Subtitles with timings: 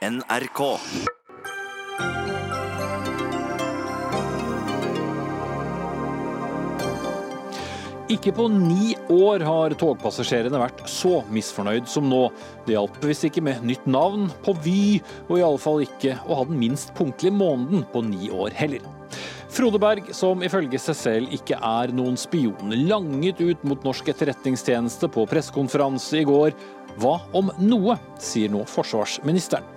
[0.00, 0.60] NRK.
[8.08, 12.22] Ikke på ni år har togpassasjerene vært så misfornøyd som nå.
[12.64, 16.38] Det hjalp visst ikke med nytt navn på Vy, og i alle fall ikke å
[16.38, 18.86] ha den minst punktlige måneden på ni år heller.
[19.52, 25.12] Frode Berg, som ifølge seg selv ikke er noen spion, langet ut mot norsk etterretningstjeneste
[25.12, 26.56] på pressekonferanse i går.
[27.02, 29.76] Hva om noe, sier nå forsvarsministeren.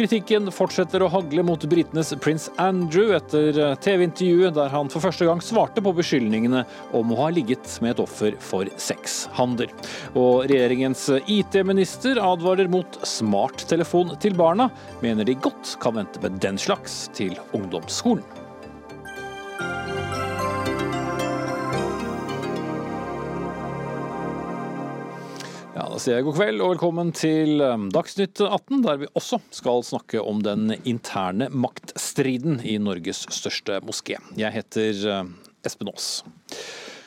[0.00, 5.42] Kritikken fortsetter å hagle mot britenes prins Andrew etter TV-intervjuet der han for første gang
[5.44, 6.62] svarte på beskyldningene
[6.96, 9.68] om å ha ligget med et offer for sexhandel.
[10.16, 14.70] Og regjeringens IT-minister advarer mot smarttelefon til barna,
[15.04, 18.39] mener de godt kan vente med den slags til ungdomsskolen.
[25.90, 29.80] Da sier jeg god kveld og velkommen til um, Dagsnytt 18, der vi også skal
[29.82, 34.20] snakke om den interne maktstriden i Norges største moské.
[34.38, 35.32] Jeg heter uh,
[35.66, 36.20] Espen Aas.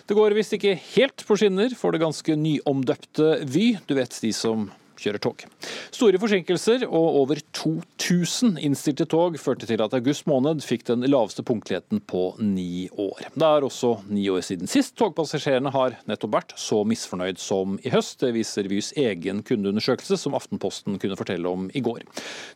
[0.04, 3.70] Det går visst ikke helt på skinner for det ganske nyomdøpte Vy.
[3.88, 4.68] Du vet de som
[5.04, 5.46] kjører tog.
[5.94, 11.46] Store forsinkelser og over 2000 innstilte tog førte til at august måned fikk den laveste
[11.46, 13.28] punktligheten på ni år.
[13.36, 17.92] Det er også ni år siden sist togpassasjerene har nettopp vært så misfornøyd som i
[17.94, 18.20] høst.
[18.24, 22.04] Det viser Vys egen kundeundersøkelse som Aftenposten kunne fortelle om i går.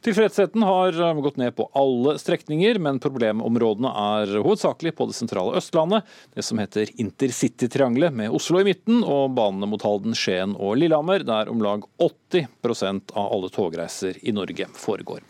[0.06, 6.08] Tilfredsheten har gått ned på alle strekninger, men problemområdene er hovedsakelig på det sentrale Østlandet,
[6.36, 11.26] det som heter intercitytriangelet med Oslo i midten og banene mot Halden, Skien og Lillehammer,
[11.28, 15.24] der om lag 80 av alle togreiser i Norge foregår.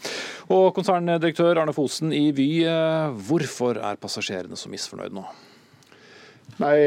[0.54, 2.50] Og konserndirektør Arne Fosen i Vy,
[3.28, 5.26] hvorfor er passasjerene så misfornøyde nå?
[6.58, 6.78] Nei,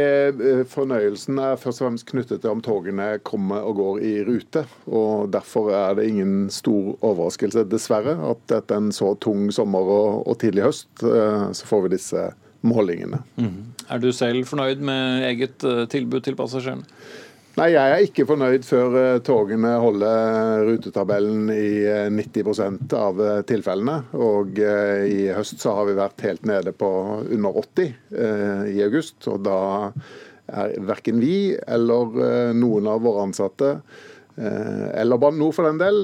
[0.67, 4.65] Fornøyelsen er først og fremst knyttet til om togene kommer og går i rute.
[4.91, 10.25] og Derfor er det ingen stor overraskelse, dessverre, at etter en så tung sommer og,
[10.27, 12.27] og tidlig høst, så får vi disse
[12.67, 13.23] målingene.
[13.39, 13.71] Mm.
[13.89, 16.89] Er du selv fornøyd med eget tilbud til passasjerene?
[17.59, 18.95] Nei, jeg er ikke fornøyd før
[19.27, 21.83] togene holder rutetabellen i
[22.15, 23.19] 90% av
[23.49, 23.97] tilfellene.
[24.15, 26.91] Og i høst så har vi vært helt nede på
[27.27, 27.91] under 80
[28.71, 29.19] i august.
[29.29, 29.59] Og da
[30.47, 33.75] er verken vi eller noen av våre ansatte
[34.37, 35.99] eller Bane NOR for den del,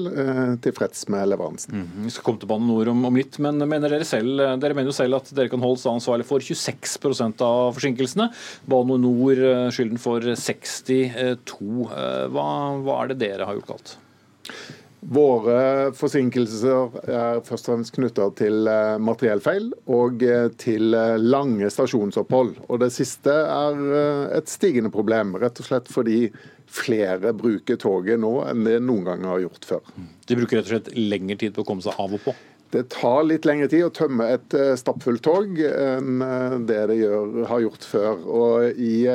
[0.63, 1.73] tilfreds med leveransen.
[1.83, 4.77] Mm, vi skal komme til Bane NOR om, om, litt, men mener dere selv dere
[4.77, 8.29] mener jo selv at dere kan holdes ansvarlig for 26% av forsinkelsene.
[8.69, 9.43] Bane NOR
[9.75, 11.71] skylden for 62.
[12.33, 12.49] Hva,
[12.83, 13.97] hva er det dere har gjort galt?
[15.07, 18.67] Våre forsinkelser er først og fremst knytta til
[18.99, 20.25] materiellfeil og
[20.59, 22.57] til lange stasjonsopphold.
[22.67, 23.79] Og Det siste er
[24.35, 26.25] et stigende problem, rett og slett fordi
[26.67, 29.95] flere bruker toget nå enn det noen gang har gjort før.
[30.27, 32.35] De bruker rett og slett lengre tid på å komme seg av og på?
[32.73, 36.19] Det tar litt lengre tid å tømme et stappfullt tog enn
[36.67, 38.25] det det gjør, har gjort før.
[38.27, 39.07] Og I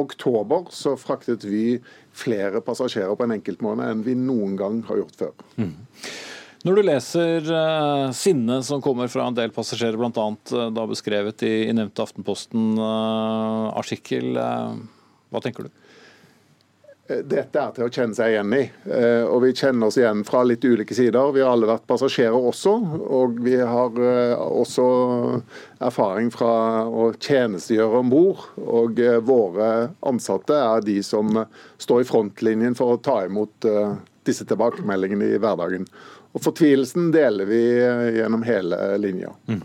[0.00, 1.76] oktober så fraktet vi
[2.16, 5.34] flere passasjerer på en enkeltmåned enn vi noen gang har gjort før.
[5.60, 5.74] Mm.
[6.66, 10.26] Når du leser uh, sinnet som kommer fra en del passasjerer, bl.a.
[10.50, 14.74] Uh, da beskrevet i, i nevnte Aftenposten-artikkel, uh,
[15.30, 15.70] hva tenker du?
[17.06, 18.62] Dette er til å kjenne seg igjen i.
[19.30, 21.30] Og vi kjenner oss igjen fra litt ulike sider.
[21.34, 22.72] Vi har alle vært passasjerer også,
[23.18, 24.00] og vi har
[24.46, 24.86] også
[25.86, 26.50] erfaring fra
[26.88, 28.42] å tjenestegjøre om bord.
[28.58, 29.70] Og våre
[30.06, 31.30] ansatte er de som
[31.78, 33.70] står i frontlinjen for å ta imot
[34.26, 35.86] disse tilbakemeldingene i hverdagen.
[36.36, 37.62] Og Fortvilelsen deler vi
[38.18, 39.30] gjennom hele linja.
[39.48, 39.62] Mm.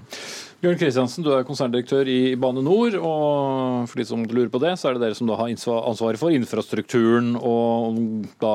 [0.61, 2.93] Bjørn Kristiansen, du er konserndirektør i Bane NOR.
[3.01, 6.29] og For de som lurer på det, så er det dere som har ansvaret for
[6.35, 7.97] infrastrukturen og
[8.43, 8.51] da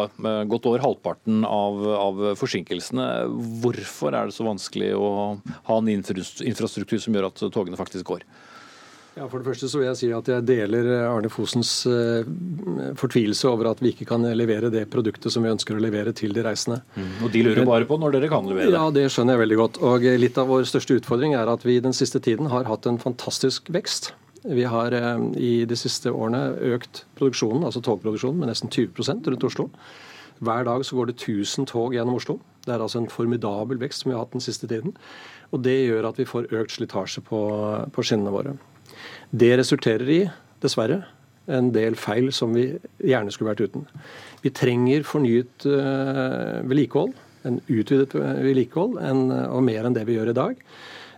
[0.46, 3.08] godt over halvparten av, av, forsinkelsene.
[3.58, 5.08] Hvorfor er det så vanskelig å
[5.66, 8.22] ha en infrastruktur som gjør at togene faktisk går?
[9.16, 11.70] Ja, For det første så vil jeg si at jeg deler Arne Fosens
[13.00, 16.36] fortvilelse over at vi ikke kan levere det produktet som vi ønsker å levere til
[16.36, 16.82] de reisende.
[16.98, 18.76] Mm, og de lurer bare på når dere kan levere det?
[18.76, 19.80] Ja, det skjønner jeg veldig godt.
[19.88, 23.00] Og litt av vår største utfordring er at vi den siste tiden har hatt en
[23.00, 24.12] fantastisk vekst.
[24.44, 24.92] Vi har
[25.40, 29.70] i de siste årene økt produksjonen, altså togproduksjonen med nesten 20% rundt Oslo.
[30.44, 32.38] Hver dag så går det 1000 tog gjennom Oslo.
[32.66, 34.92] Det er altså en formidabel vekst som vi har hatt den siste tiden.
[35.56, 37.40] Og det gjør at vi får økt slitasje på,
[37.96, 38.58] på skinnene våre.
[39.30, 40.20] Det resulterer i,
[40.62, 41.02] dessverre,
[41.46, 42.68] en del feil som vi
[43.06, 43.86] gjerne skulle vært uten.
[44.42, 47.14] Vi trenger fornyet uh, vedlikehold,
[47.46, 50.62] en utvidet vedlikehold, og mer enn det vi gjør i dag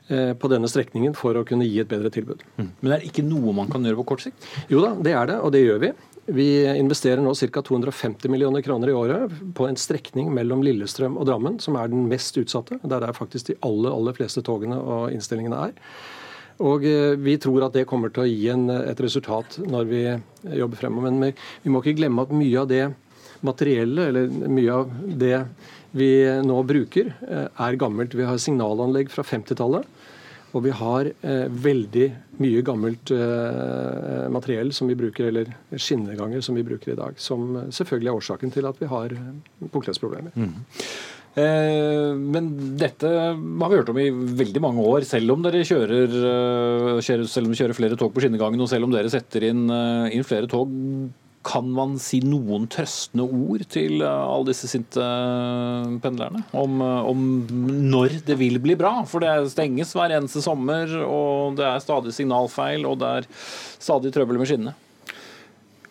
[0.09, 2.41] på denne strekningen for å kunne gi et bedre tilbud.
[2.57, 2.69] Mm.
[2.81, 4.47] Men det er ikke noe man kan gjøre på kort sikt?
[4.73, 5.91] Jo da, det er det, og det gjør vi.
[6.29, 7.63] Vi investerer nå ca.
[7.65, 12.05] 250 millioner kroner i året på en strekning mellom Lillestrøm og Drammen, som er den
[12.11, 12.77] mest utsatte.
[12.85, 15.79] Der er faktisk de aller, aller fleste togene og innstillingene er.
[16.65, 20.03] Og eh, Vi tror at det kommer til å gi en, et resultat når vi
[20.59, 21.15] jobber fremover.
[21.15, 22.87] Men vi må ikke glemme at mye av det
[23.47, 25.37] materiellet, eller mye av det
[25.97, 26.11] vi
[26.45, 28.15] nå bruker, eh, er gammelt.
[28.15, 29.87] Vi har signalanlegg fra 50-tallet.
[30.57, 32.07] Og vi har eh, veldig
[32.41, 37.19] mye gammelt eh, materiell som vi bruker, eller skinneganger som vi bruker i dag.
[37.21, 39.13] Som selvfølgelig er årsaken til at vi har
[39.69, 40.33] punktlighetsproblemer.
[40.35, 40.55] Mm.
[41.39, 42.51] Eh, men
[42.81, 47.47] dette har vi hørt om i veldig mange år, selv om dere kjører, eh, selv
[47.47, 50.27] om dere kjører flere tog på skinnegangen, og selv om dere setter inn, eh, inn
[50.27, 50.73] flere tog.
[51.49, 55.01] Kan man si noen trøstende ord til alle disse sinte
[56.03, 57.23] pendlerne om, om,
[57.89, 59.07] når det vil bli bra?
[59.07, 63.31] For det stenges hver eneste sommer, og det er stadig signalfeil, og det er
[63.79, 64.75] stadig trøbbel med skinnene.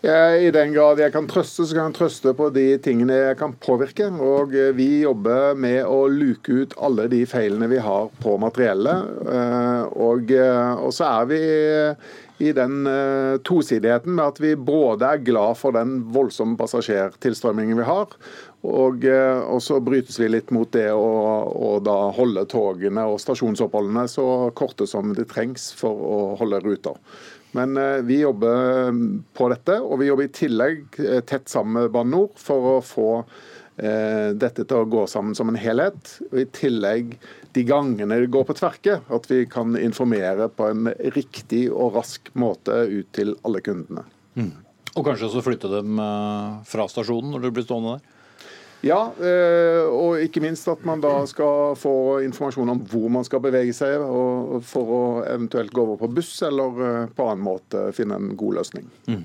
[0.06, 3.56] I den grad jeg kan trøste, så kan jeg trøste på de tingene jeg kan
[3.58, 4.12] påvirke.
[4.14, 9.10] Og vi jobber med å luke ut alle de feilene vi har på materiellet.
[9.98, 11.42] Og, og så er vi
[12.46, 12.86] i den
[13.42, 18.14] tosidigheten med at vi både er glad for den voldsomme passasjertilstrømmingen vi har,
[18.68, 24.28] og, og, så brytes vi litt mot det å, da holde togene og stasjonsoppholdene så
[24.58, 26.94] korte som det trengs for å holde ruta.
[27.58, 28.94] Men uh, vi jobber
[29.38, 33.12] på dette, og vi jobber i tillegg tett sammen med Bane NOR for å få
[33.78, 36.16] dette til å gå sammen som en helhet.
[36.32, 37.12] og I tillegg
[37.54, 42.32] de gangene det går på tverke, at vi kan informere på en riktig og rask
[42.34, 44.02] måte ut til alle kundene.
[44.34, 44.50] Mm.
[44.98, 48.14] Og kanskje også flytte dem eh, fra stasjonen når du blir stående der?
[48.86, 51.94] Ja, eh, og ikke minst at man da skal få
[52.28, 54.04] informasjon om hvor man skal bevege seg,
[54.70, 58.60] for å eventuelt gå over på buss eller eh, på annen måte finne en god
[58.60, 58.86] løsning.
[59.10, 59.24] Mm.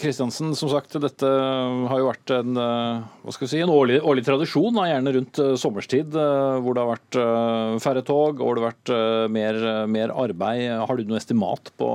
[0.00, 2.60] Kristiansen, som sagt, dette har jo vært en,
[3.40, 7.20] si, en årlig, årlig tradisjon, gjerne rundt sommerstid, hvor det har vært
[7.84, 8.94] færre tog og det har vært
[9.32, 9.60] mer,
[9.90, 10.66] mer arbeid.
[10.84, 11.90] Har du noe estimat på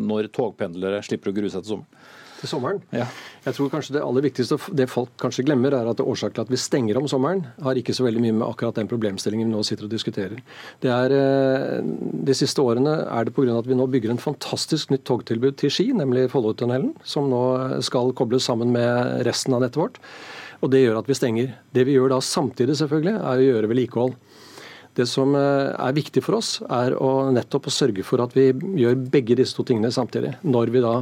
[0.00, 2.06] når togpendlere slipper å grue seg til sommeren?
[2.46, 2.80] Til sommeren.
[2.94, 3.08] Ja.
[3.44, 6.52] Jeg tror kanskje Det aller viktigste, det folk kanskje glemmer, er at årsaken til at
[6.52, 9.62] vi stenger om sommeren, har ikke så veldig mye med akkurat den problemstillingen vi nå
[9.66, 10.40] sitter og diskuterer.
[10.80, 11.82] Det er, eh,
[12.26, 13.58] De siste årene er det pga.
[13.58, 18.12] at vi nå bygger en fantastisk nytt togtilbud til Ski, nemlig Follotunnelen, som nå skal
[18.12, 19.98] kobles sammen med resten av nettet vårt.
[20.62, 21.54] Og Det gjør at vi stenger.
[21.72, 24.14] Det vi gjør da samtidig, selvfølgelig, er å gjøre vedlikehold.
[24.96, 28.48] Det som eh, er viktig for oss, er å nettopp å sørge for at vi
[28.80, 30.36] gjør begge disse to tingene samtidig.
[30.42, 30.94] Når vi da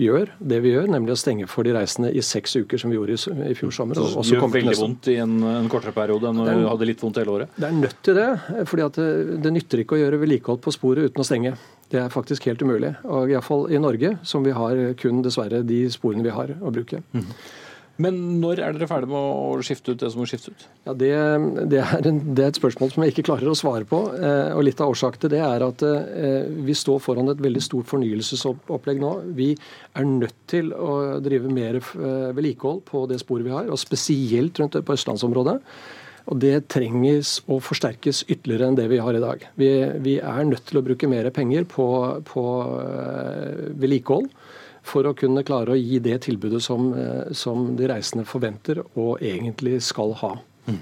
[0.00, 2.98] gjør det vi gjør, nemlig å stenge for de reisende i seks uker, som vi
[2.98, 3.98] gjorde i, i fjor sommer.
[3.98, 7.04] Så det gjør veldig vondt i en, en, kortere periode enn når du hadde litt
[7.04, 7.54] vondt hele året?
[7.56, 8.28] Det er nødt til det.
[8.70, 9.10] fordi det,
[9.44, 11.54] det, nytter ikke å gjøre vedlikehold på sporet uten å stenge.
[11.90, 12.92] Det er faktisk helt umulig.
[13.08, 17.02] Og Iallfall i Norge, som vi har kun dessverre de sporene vi har å bruke.
[17.12, 17.26] Mm.
[18.00, 20.64] Men når er dere ferdig med å skifte ut det som må skiftes ut?
[20.86, 21.10] Ja, det,
[21.72, 24.00] det, er en, det, er et spørsmål som jeg ikke klarer å svare på.
[24.16, 27.62] Eh, og Litt av årsaken til det er at eh, vi står foran et veldig
[27.64, 29.12] stort fornyelsesopplegg nå.
[29.36, 33.80] Vi er nødt til å drive mer eh, vedlikehold på det sporet vi har, og
[33.80, 35.58] spesielt rundt på østlandsområdet.
[36.30, 39.44] Og Det trenges å forsterkes ytterligere enn det vi har i dag.
[39.58, 39.70] Vi,
[40.04, 41.88] vi er nødt til å bruke mer penger på,
[42.28, 42.44] på
[43.80, 44.30] vedlikehold
[44.86, 49.20] for å kunne klare å gi det tilbudet som, eh, som de reisende forventer og
[49.20, 50.36] egentlig skal ha.
[50.66, 50.80] Mm.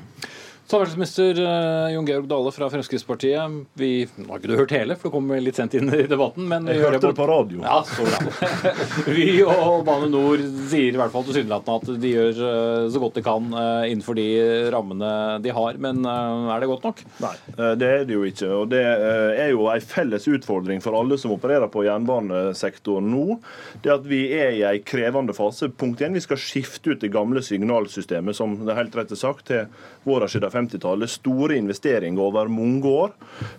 [0.68, 3.52] Samferdselsminister eh, Jon Georg Dale fra Fremskrittspartiet.
[3.80, 6.44] Vi nå har ikke du hørt hele, for du kom litt sent inn i debatten.
[6.50, 7.62] Men jeg hørte det på radio.
[7.64, 8.66] Ja, så bra.
[9.16, 13.16] vi og Bane Nor sier i hvert fall tilsynelatende at de gjør eh, så godt
[13.16, 14.26] de kan eh, innenfor de
[14.74, 15.14] rammene
[15.46, 15.80] de har.
[15.80, 17.00] Men er det godt nok?
[17.24, 17.32] Nei,
[17.80, 18.50] det er det jo ikke.
[18.58, 23.38] Og det er jo en felles utfordring for alle som opererer på jernbanesektoren nå.
[23.80, 25.72] Det at vi er i en krevende fase.
[25.72, 29.48] Punkt 1, vi skal skifte ut det gamle signalsystemet, som det er helt rett sagt,
[29.48, 29.64] til
[30.04, 31.14] våre siden 50-tallet.
[31.14, 33.14] Store investeringer over mange år.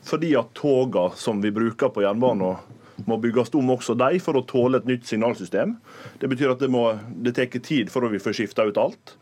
[0.05, 2.77] Fordi at togene som vi bruker på jernbanen
[3.07, 5.77] må bygges om også de for å tåle et nytt signalsystem.
[6.19, 6.89] Det betyr at det, må,
[7.23, 9.15] det tar tid for å vi får skifta ut alt.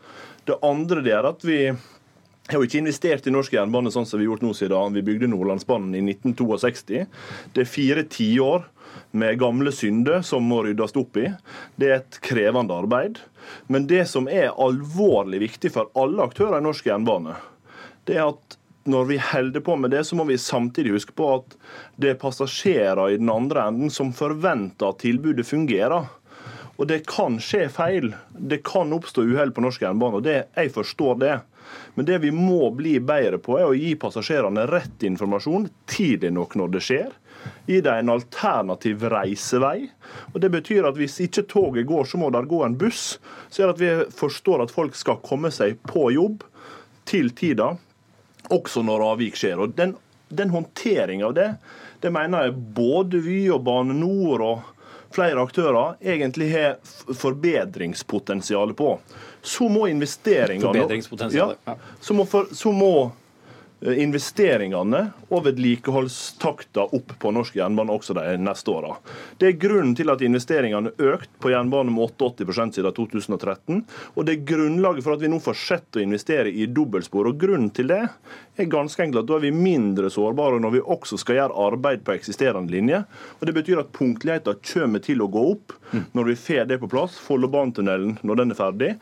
[0.48, 4.18] Det andre det er at vi har jo ikke investert i norsk jernbane sånn som
[4.18, 7.04] vi har gjort nå siden vi bygde Nordlandsbanen i 1962.
[7.52, 8.64] Det er fire tiår
[9.18, 11.28] med gamle synder som må ryddes opp i.
[11.76, 13.20] Det er et krevende arbeid.
[13.68, 17.36] Men det som er alvorlig viktig for alle aktører i norsk jernbane,
[18.08, 21.26] det er at når vi holder på med det, så må vi samtidig huske på
[21.34, 21.56] at
[22.00, 26.08] det er passasjerer i den andre enden som forventer at tilbudet fungerer.
[26.78, 28.12] Og det kan skje feil.
[28.32, 30.20] Det kan oppstå uhell på norsk jernbane.
[30.20, 31.40] og det, Jeg forstår det.
[31.94, 36.54] Men det vi må bli bedre på, er å gi passasjerene rett informasjon tidlig nok
[36.56, 37.10] når det skjer.
[37.66, 39.90] Gi dem en alternativ reisevei.
[40.32, 43.18] Og Det betyr at hvis ikke toget går, så må der gå en buss.
[43.50, 46.46] Så det at vi forstår at folk skal komme seg på jobb
[47.04, 47.74] til tida,
[48.54, 49.60] også når avvik skjer.
[49.60, 49.94] Og Den,
[50.28, 51.52] den håndteringa av det,
[52.00, 54.74] det mener jeg både Vy og Bane NOR og
[55.14, 56.76] flere aktører egentlig har
[57.16, 58.98] forbedringspotensial på.
[59.42, 61.00] Så må investeringene.
[61.32, 62.92] Ja, så må, for, så må
[63.80, 68.96] investeringene og vedlikeholdstakta opp på norsk jernbane også de neste åra.
[69.38, 73.84] Det er grunnen til at investeringene økt på jernbane med 88 siden 2013.
[74.16, 77.30] Og det er grunnlaget for at vi nå fortsetter å investere i dobbeltspor.
[77.30, 78.02] Og grunnen til det
[78.58, 82.02] er ganske enkelt at da er vi mindre sårbare når vi også skal gjøre arbeid
[82.06, 83.04] på eksisterende linje.
[83.38, 85.76] Og Det betyr at punktligheten kommer til å gå opp
[86.16, 87.14] når vi får det på plass.
[87.22, 88.92] Follobanetunnelen når den er ferdig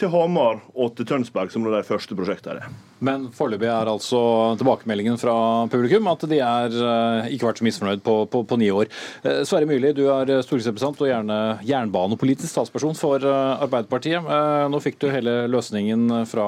[0.00, 2.72] til Hamar og til Tønsberg, som er de første prosjektene.
[3.02, 4.18] Men foreløpig er altså
[4.60, 5.34] tilbakemeldingen fra
[5.70, 8.86] publikum at de er eh, ikke vært så misfornøyd på, på, på ni år.
[9.26, 14.30] Eh, Sverre Myrli, du er stortingsrepresentant og gjerne jernbanepolitisk talsperson for eh, Arbeiderpartiet.
[14.70, 16.46] Nå fikk du hele løsningen fra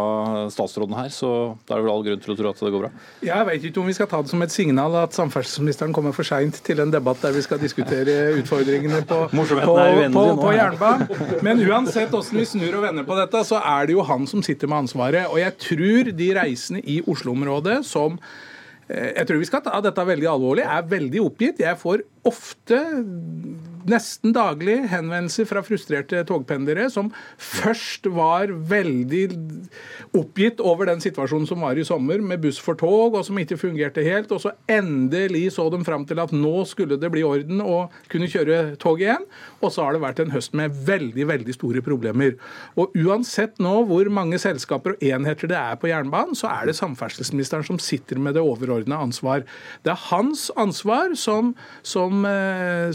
[0.55, 1.33] statsråden her, så
[1.67, 2.93] da er det vel all grunn til å tro at det går bra?
[3.27, 6.27] Jeg vet ikke om vi skal ta det som et signal at samferdselsministeren kommer for
[6.29, 11.27] seint til en debatt der vi skal diskutere utfordringene på, på, på, på jernbanen.
[11.43, 14.43] Men uansett hvordan vi snur og vender på dette, så er det jo han som
[14.45, 15.29] sitter med ansvaret.
[15.31, 18.19] Og jeg tror de reisende i Oslo-området som
[18.89, 20.65] eh, jeg tror vi skal ta dette veldig alvorlig.
[20.67, 21.63] Jeg er veldig oppgitt.
[21.65, 22.81] Jeg får ofte,
[23.91, 27.11] nesten daglig, henvendelser fra frustrerte togpendlere som
[27.41, 29.25] først var veldig
[30.17, 33.59] oppgitt over den situasjonen som var i sommer, med buss for tog, og som ikke
[33.61, 34.33] fungerte helt.
[34.35, 38.31] Og så endelig så de fram til at nå skulle det bli orden og kunne
[38.31, 39.27] kjøre tog igjen.
[39.61, 42.39] Og så har det vært en høst med veldig, veldig store problemer.
[42.81, 46.79] Og uansett nå hvor mange selskaper og enheter det er på jernbanen, så er det
[46.79, 49.45] samferdselsministeren som sitter med det overordna ansvar.
[49.85, 52.93] Det er hans ansvar som, som som, eh,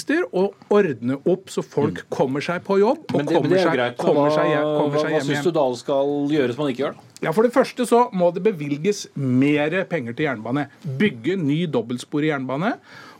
[0.00, 2.10] som og ordne opp så folk mm.
[2.12, 5.00] kommer seg på jobb og men det, kommer, men det seg, greit, kommer, seg, kommer
[5.00, 5.24] seg, hjem.
[5.24, 6.96] Hva syns du da skal gjøres man ikke gjør?
[6.98, 7.10] da?
[7.24, 10.66] Ja, For det første så må det bevilges mer penger til jernbane.
[11.00, 12.74] Bygge ny dobbeltspor i jernbane.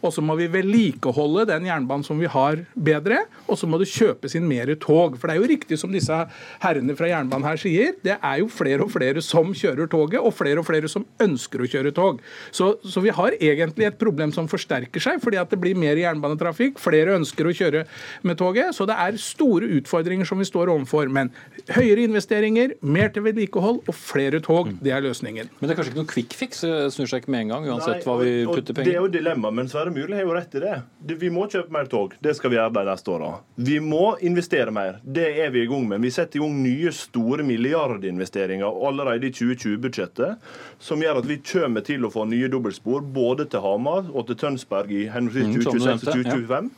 [0.05, 3.25] Og så må vi vedlikeholde den jernbanen som vi har, bedre.
[3.49, 5.17] Og så må det kjøpes inn mer tog.
[5.19, 6.19] For det er jo riktig som disse
[6.63, 10.35] herrene fra jernbanen her sier, det er jo flere og flere som kjører toget, og
[10.37, 12.21] flere og flere som ønsker å kjøre tog.
[12.55, 15.99] Så, så vi har egentlig et problem som forsterker seg, fordi at det blir mer
[16.01, 16.81] jernbanetrafikk.
[16.83, 17.85] Flere ønsker å kjøre
[18.27, 18.75] med toget.
[18.77, 21.09] Så det er store utfordringer som vi står overfor.
[21.13, 21.33] Men
[21.75, 25.51] høyere investeringer, mer til vedlikehold og flere tog, det er løsningen.
[25.59, 26.65] Men det er kanskje ikke noe quick fix?
[26.95, 29.01] Snur seg ikke med en gang, uansett Nei, og, hva vi putter penger Det er
[29.01, 29.59] jo dilemmaet.
[29.61, 30.75] Men Sverre Myrli har jo rett i det.
[31.21, 32.17] Vi må kjøpe mer tog.
[32.19, 33.29] Det skal vi gjøre de neste åra.
[33.55, 34.99] Vi må investere mer.
[35.07, 36.03] Det er vi i gang med.
[36.03, 40.51] Vi setter i gang nye store milliardinvesteringer allerede i 2020-budsjettet,
[40.83, 44.41] som gjør at vi kommer til å få nye dobbeltspor både til Hamar og til
[44.43, 46.71] Tønsberg i henholdsvis 2026 og 2025.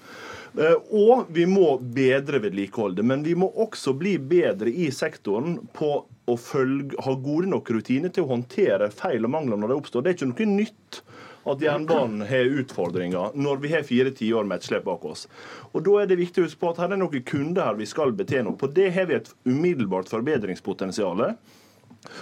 [0.97, 3.05] Og vi må bedre vedlikeholdet.
[3.05, 8.13] Men vi må også bli bedre i sektoren på å følge, ha gode nok rutiner
[8.13, 10.05] til å håndtere feil og mangler når det oppstår.
[10.05, 11.01] Det er ikke noe nytt
[11.47, 15.27] at jernbanen har utfordringer når vi har fire tiår med etterslep bak oss.
[15.73, 17.87] Og Da er det viktig å huske på at her er noen kunder her vi
[17.87, 18.57] skal betjene.
[18.59, 21.37] På det har vi et umiddelbart forbedringspotensial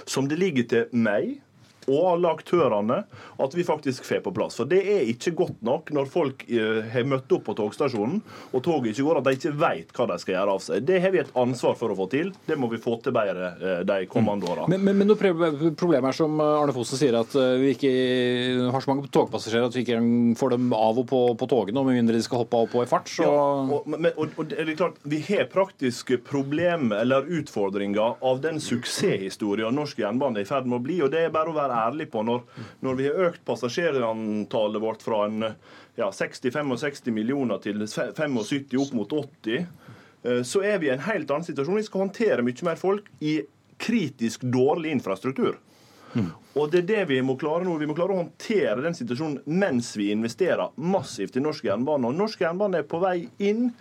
[0.08, 1.40] som det ligger til meg
[1.90, 3.00] og alle aktørene
[3.42, 4.58] at vi faktisk får på plass.
[4.60, 8.20] For Det er ikke godt nok når folk uh, har møtt opp på togstasjonen
[8.52, 10.86] og toget ikke går, at de ikke vet hva de skal gjøre av seg.
[10.88, 12.32] Det har vi et ansvar for å få til.
[12.46, 14.68] Det må vi få til bedre uh, de kommende åra.
[14.70, 17.90] Men, men, men noe problem er som eh, Arne Fosen sier, at vi ikke
[18.72, 20.00] har så mange togpassasjerer at vi ikke
[20.38, 22.72] får dem av og på, på togene, og med mindre de skal hoppe av og
[22.72, 23.10] på i fart.
[23.10, 23.26] Så...
[23.26, 23.44] Ja,
[23.78, 28.60] og, men, og, og, det er klart, Vi har praktiske problemer eller utfordringer av den
[28.62, 31.00] suksesshistorien norsk jernbane er i ferd med å bli.
[31.04, 32.22] og det er bare å være ærlig på.
[32.26, 32.44] Når,
[32.84, 35.48] når vi har økt passasjerantallet vårt fra en
[35.98, 39.66] ja, 60-65 millioner til 75 opp mot 80,
[40.24, 41.80] eh, så er vi i en helt annen situasjon.
[41.80, 43.40] Vi skal håndtere mye mer folk i
[43.82, 45.58] kritisk dårlig infrastruktur.
[46.14, 46.30] Mm.
[46.54, 47.74] Og det er det Vi må klare nå.
[47.80, 52.08] Vi må klare å håndtere den situasjonen mens vi investerer massivt i norsk jernbane.
[52.08, 53.72] Og norsk jernbane er på vei inn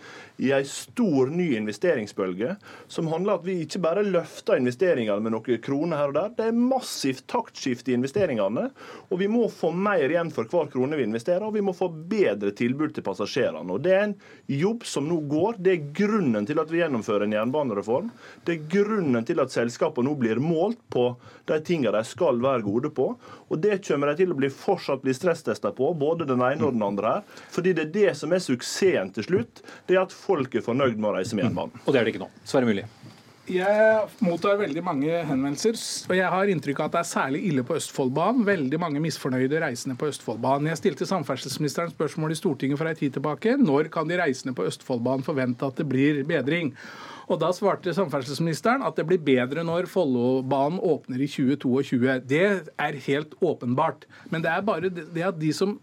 [0.42, 2.56] i en stor ny investeringsbølge
[2.90, 6.32] som handler om at vi ikke bare løfter investeringene med noen kroner her og der.
[6.34, 8.66] Det er massivt taktskifte i investeringene.
[9.10, 11.88] Og vi må få mer igjen for hver krone vi investerer, og vi må få
[11.94, 13.70] bedre tilbud til passasjerene.
[13.70, 14.16] Og Det er en
[14.50, 15.62] jobb som nå går.
[15.62, 18.10] Det er grunnen til at vi gjennomfører en jernbanereform.
[18.42, 21.12] Det er grunnen til at selskapene nå blir målt på
[21.46, 23.10] de tingene de skal skal gode på.
[23.48, 26.76] Og det kommer de til å bli fortsatt bli stresstesta på, både den ene og
[26.76, 27.40] den andre her.
[27.54, 30.98] Fordi det er det som er suksessen til slutt, det er at folk er fornøyd
[30.98, 31.84] med å reise med jernbanen.
[31.84, 32.32] Og det er det ikke nå.
[32.48, 32.88] Sverre Myrli.
[33.44, 35.76] Jeg mottar veldig mange henvendelser,
[36.08, 38.46] og jeg har inntrykk av at det er særlig ille på Østfoldbanen.
[38.46, 40.70] Veldig mange misfornøyde reisende på Østfoldbanen.
[40.70, 43.58] Jeg stilte samferdselsministeren spørsmål i Stortinget for ei tid tilbake.
[43.60, 46.72] Når kan de reisende på Østfoldbanen forvente at det blir bedring?
[47.28, 52.20] Og Da svarte samferdselsministeren at det blir bedre når Follobanen åpner i 2022.
[52.24, 52.46] Det
[52.80, 54.08] er helt åpenbart.
[54.32, 55.76] Men det er bare det at de som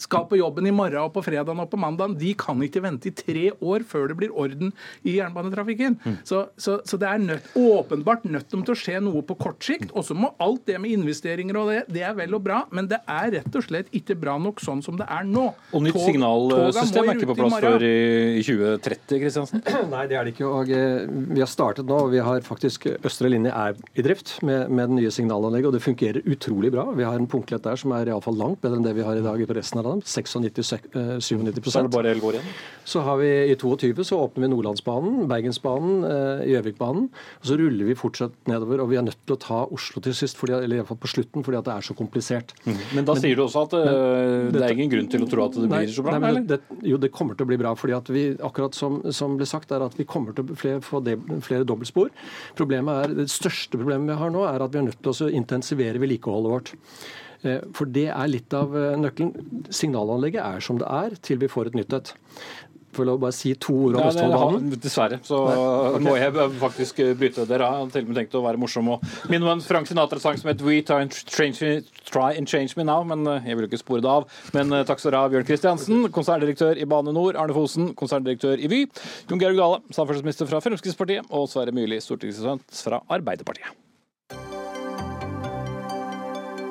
[0.00, 3.10] skal på jobben i morgen og på fredag og på mandag, de kan ikke vente
[3.10, 4.72] i tre år før det blir orden
[5.04, 5.98] i jernbanetrafikken.
[6.04, 6.18] Mm.
[6.26, 9.92] Så, så, så, det er nødt, åpenbart nødt til å skje noe på kort sikt.
[9.94, 12.88] Og så må alt det med investeringer og det, det er vel og bra, men
[12.90, 15.50] det er rett og slett ikke bra nok sånn som det er nå.
[15.74, 17.94] Og nytt Tog, signalsystem er ikke på plass før i,
[18.40, 19.64] i 2030, Kristiansen?
[19.92, 20.48] Nei, det er det ikke.
[20.48, 21.04] og eh,
[21.34, 22.00] Vi har startet nå.
[22.06, 25.76] og Vi har faktisk Østre linje er i drift med, med det nye signalanlegget, og
[25.76, 26.86] det fungerer utrolig bra.
[26.96, 29.24] Vi har en punktlighet der som er iallfall langt bedre enn det vi har i
[29.24, 29.89] dag på resten av landet.
[29.98, 32.52] 96-97 Så er det bare går igjen?
[32.90, 37.08] Så har vi i 22 så åpner vi Nordlandsbanen, Bergensbanen, eh, Gjøvikbanen.
[37.10, 38.82] og Så ruller vi fortsatt nedover.
[38.82, 41.44] Og vi er nødt til å ta Oslo til sist, fordi, eller iallfall på slutten,
[41.46, 42.54] fordi at det er så komplisert.
[42.64, 42.80] Mm.
[42.96, 45.30] Men da men, sier du også at men, uh, det er ingen grunn til å
[45.30, 46.18] tro at det blir så bra?
[46.18, 47.74] Nei, men det, jo, det kommer til å bli bra.
[47.78, 50.82] fordi at vi, akkurat som, som ble sagt, er at vi kommer til å flere,
[50.84, 51.16] få de,
[51.46, 52.10] flere dobbeltspor.
[52.58, 55.32] Problemet er, Det største problemet vi har nå, er at vi er nødt til å
[55.40, 56.74] intensivere vedlikeholdet vårt.
[57.42, 59.68] Eh, for det er litt av eh, nøkkelen.
[59.72, 62.12] Signalanlegget er som det er til vi får et nytt et.
[62.90, 64.72] Får lov å bare si to ord om Østfoldbanen?
[64.82, 66.02] Dessverre så okay.
[66.02, 69.46] må jeg faktisk bryte dere har til og med tenkt å være morsom og minne
[69.46, 73.04] om en Frank Sinatra-sang som het We try and, change, try and change me now,
[73.06, 74.26] men eh, jeg vil ikke spore det av.
[74.56, 78.72] Men takk skal dere ha, Bjørn Kristiansen, konserndirektør i Bane Nor, Arne Fosen, konserndirektør i
[78.72, 78.82] Vy,
[79.30, 83.79] Jon Georg Dale, samferdselsminister fra Fremskrittspartiet, og Sverre Myrli, stortingsrepresentant fra Arbeiderpartiet.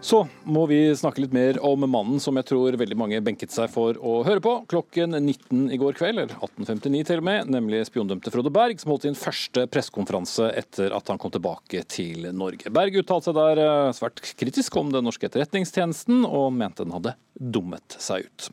[0.00, 3.68] Så må vi snakke litt mer om mannen som jeg tror veldig mange benket seg
[3.68, 7.82] for å høre på klokken 19 i går kveld, eller 18.59 til og med, nemlig
[7.84, 12.72] spiondømte Frode Berg, som holdt sin første pressekonferanse etter at han kom tilbake til Norge.
[12.72, 17.18] Berg uttalte seg der eh, svært kritisk om den norske etterretningstjenesten, og mente den hadde
[17.40, 18.48] dummet seg ut.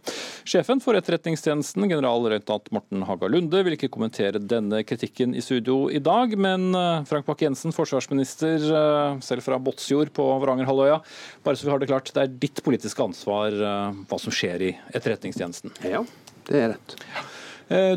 [0.48, 6.00] Sjefen for Etterretningstjenesten, generalløytnant Morten Haga Lunde, vil ikke kommentere denne kritikken i studio i
[6.04, 11.02] dag, men eh, Frank Bakke-Jensen, forsvarsminister eh, selv fra Båtsfjord på Varangerhalvøya.
[11.48, 14.66] Bare så vi har det klart, det er ditt politiske ansvar eh, hva som skjer
[14.68, 15.72] i Etterretningstjenesten.
[15.88, 16.04] Ja,
[16.50, 16.98] det er rett.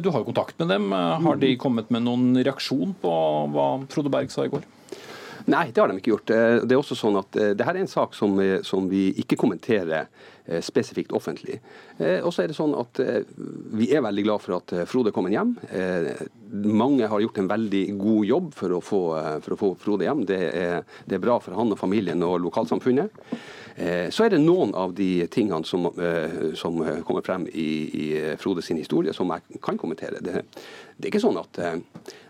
[0.03, 0.89] Du har jo kontakt med dem.
[0.91, 3.11] Har de kommet med noen reaksjon på
[3.55, 4.65] hva Frode Berg sa i går?
[5.51, 6.31] Nei, det har de ikke gjort.
[6.31, 8.87] Eh, det er også sånn at eh, det her er en sak som, eh, som
[8.91, 10.11] vi ikke kommenterer
[10.67, 11.61] spesifikt offentlig.
[12.25, 12.99] Og så er det sånn at
[13.79, 15.53] Vi er veldig glad for at Frode kommer hjem.
[16.65, 19.01] Mange har gjort en veldig god jobb for å få,
[19.45, 20.25] for å få Frode hjem.
[20.27, 23.23] Det er, det er bra for han og familien og lokalsamfunnet.
[24.11, 25.87] Så er det noen av de tingene som,
[26.59, 28.09] som kommer frem i, i
[28.41, 30.19] Frode sin historie som jeg kan kommentere.
[30.25, 30.43] Det,
[31.01, 31.59] det er ikke sånn at,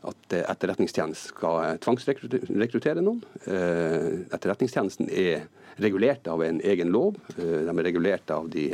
[0.06, 3.24] at Etterretningstjenesten skal tvangsrekruttere noen.
[4.30, 5.48] Etterretningstjenesten er
[5.80, 7.16] regulert av en egen lov.
[7.36, 8.68] De er regulert av de,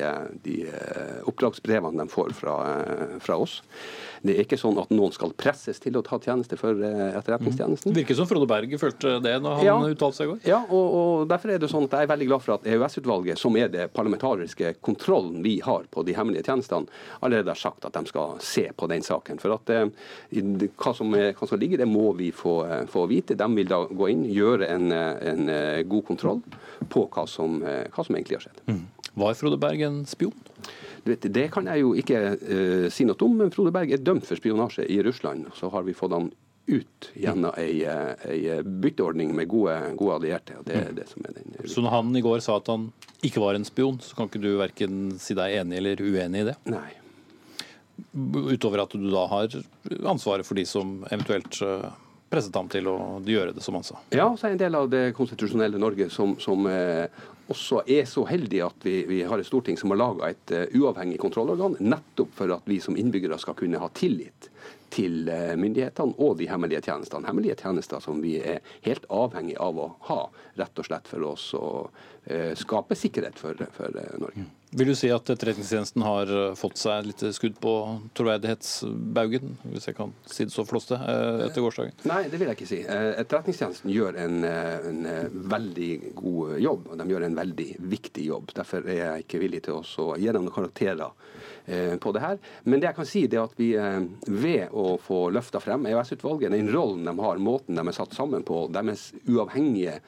[0.45, 0.57] de
[1.29, 2.57] oppdragsbrevene de får fra,
[3.23, 3.61] fra oss.
[4.27, 7.93] Det er ikke sånn at noen skal presses til å ta tjeneste for eh, Etterretningstjenesten.
[7.93, 10.41] Det virker som Frode Berg følte det når han ja, uttalte seg i går.
[10.49, 13.41] Ja, og, og, derfor er det sånn at jeg er veldig glad for at EOS-utvalget,
[13.41, 17.97] som er det parlamentariske kontrollen vi har på de hemmelige tjenestene, allerede har sagt at
[17.97, 19.41] de skal se på den saken.
[19.43, 19.87] For at eh,
[20.75, 23.39] hva, som, hva som ligger, det må vi få, eh, få, vite.
[23.39, 25.51] De vil da gå inn, gjøre en, en
[25.89, 26.43] god kontroll
[26.93, 28.63] på hva som, hva som egentlig har skjedd.
[28.67, 28.85] Mm.
[29.17, 30.35] Var Frode Berg en spion?
[31.07, 34.27] Vet, det kan jeg jo ikke uh, si noe om, men Frode Berg er dømt
[34.27, 35.47] for spionasje i Russland.
[35.57, 36.33] Så har vi fått han
[36.67, 37.85] ut gjennom ei,
[38.27, 40.59] ei bytteordning med gode, gode allierte.
[40.67, 41.55] det er det som er den.
[41.71, 42.89] Så når han i går sa at han
[43.27, 46.49] ikke var en spion, så kan ikke du verken si deg enig eller uenig i
[46.51, 46.57] det?
[46.75, 46.89] Nei.
[48.51, 49.55] Utover at du da har
[50.11, 51.87] ansvaret for de som eventuelt eh,
[52.31, 54.01] presset ham til å gjøre det, som han sa.
[54.15, 57.07] Ja, så er en del av det konstitusjonelle Norge som, som eh,
[57.53, 60.65] også er så heldig at vi, vi har et storting som har laga et uh,
[60.75, 64.51] uavhengig kontrollorgan, nettopp for at vi som innbyggere skal kunne ha tillit
[64.95, 67.29] til uh, myndighetene og de hemmelige tjenestene.
[67.29, 70.21] Hemmelige tjenester som vi er helt avhengig av å ha,
[70.59, 74.49] rett og slett for oss å uh, skape sikkerhet for, for Norge.
[74.77, 77.73] Vil du si at Etterretningstjenesten har eh, fått seg et lite skudd på
[78.19, 81.95] troverdighetsbaugen, hvis jeg kan si det så flåste, eh, etter gårsdagen?
[82.05, 82.83] Nei, det vil jeg ikke si.
[82.85, 85.01] Eh, etterretningstjenesten gjør en, en,
[85.57, 88.53] veldig god jobb, og de gjør en veldig viktig jobb.
[88.59, 91.25] Derfor er jeg ikke villig til å gi dem noen karakterer
[91.99, 92.37] på det her.
[92.63, 96.53] Men det jeg kan si, det er at vi ved å få løfta frem EOS-utvalget,
[96.55, 100.05] den rollen de har, måten de er satt sammen på, deres uavhengige eh,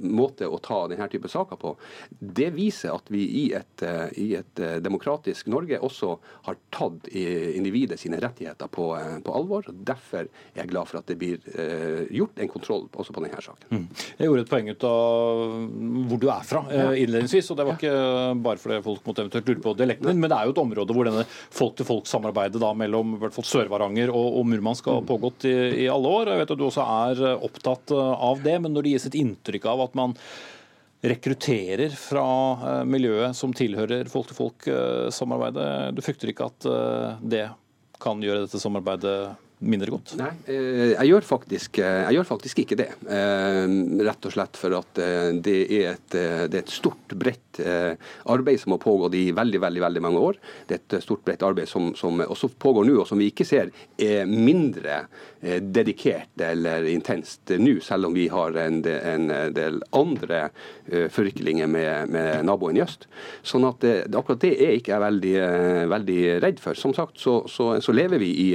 [0.00, 1.74] måte å ta denne type saker på,
[2.20, 6.12] det viser at vi i et, eh, i et eh, demokratisk Norge også
[6.46, 9.66] har tatt individet sine rettigheter på, eh, på, alvor.
[9.68, 13.24] og Derfor er jeg glad for at det blir eh, gjort en kontroll også på
[13.24, 13.68] denne saken.
[13.70, 13.86] Mm.
[14.18, 15.42] Jeg gjorde et poeng ut av
[16.10, 17.50] hvor du er fra innledningsvis.
[17.50, 17.96] og Det var ikke
[18.44, 20.96] bare fordi folk måtte eventuelt lure på dialekten din, men det er jo et område
[20.96, 25.08] hvor denne folk-til-folk-samarbeidet mellom i hvert fall Sør-Varanger og, og Murmansk har mm.
[25.08, 26.32] pågått i, i, alle år.
[26.32, 29.39] Jeg vet at du også er opptatt av det, men når det gis et inntrykk
[29.70, 30.16] av at man
[31.00, 35.96] rekrutterer fra eh, miljøet som tilhører folk-til-folk-samarbeidet.
[35.96, 37.46] Du frykter ikke at eh, det
[38.00, 39.16] kan gjøre dette samarbeidet
[39.60, 40.14] mindre godt?
[40.20, 42.88] Nei, eh, jeg gjør faktisk, jeg gjør faktisk ikke det.
[44.10, 45.00] Rett og slett for at
[45.44, 47.60] det er et, det er et stort, bredt
[48.30, 50.38] arbeid som har pågått i veldig veldig, veldig mange år.
[50.68, 53.48] Det er et stort, bredt arbeid som, som også pågår nå, og som vi ikke
[53.48, 55.04] ser er mindre
[55.42, 60.50] Eh, dedikert eller intenst nå, selv om vi har en, en del andre
[61.14, 63.06] forviklinger med, med, naboen i øst.
[63.46, 65.32] Sånn at det, akkurat det er ikke jeg veldig,
[65.94, 66.76] veldig redd for.
[66.76, 68.48] Som sagt så, så, så lever vi i,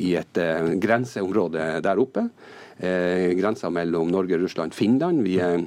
[0.00, 0.33] i et
[0.82, 2.28] grenseområde der oppe.
[2.74, 5.22] Grensa mellom Norge, Russland, Finland.
[5.22, 5.60] Vi er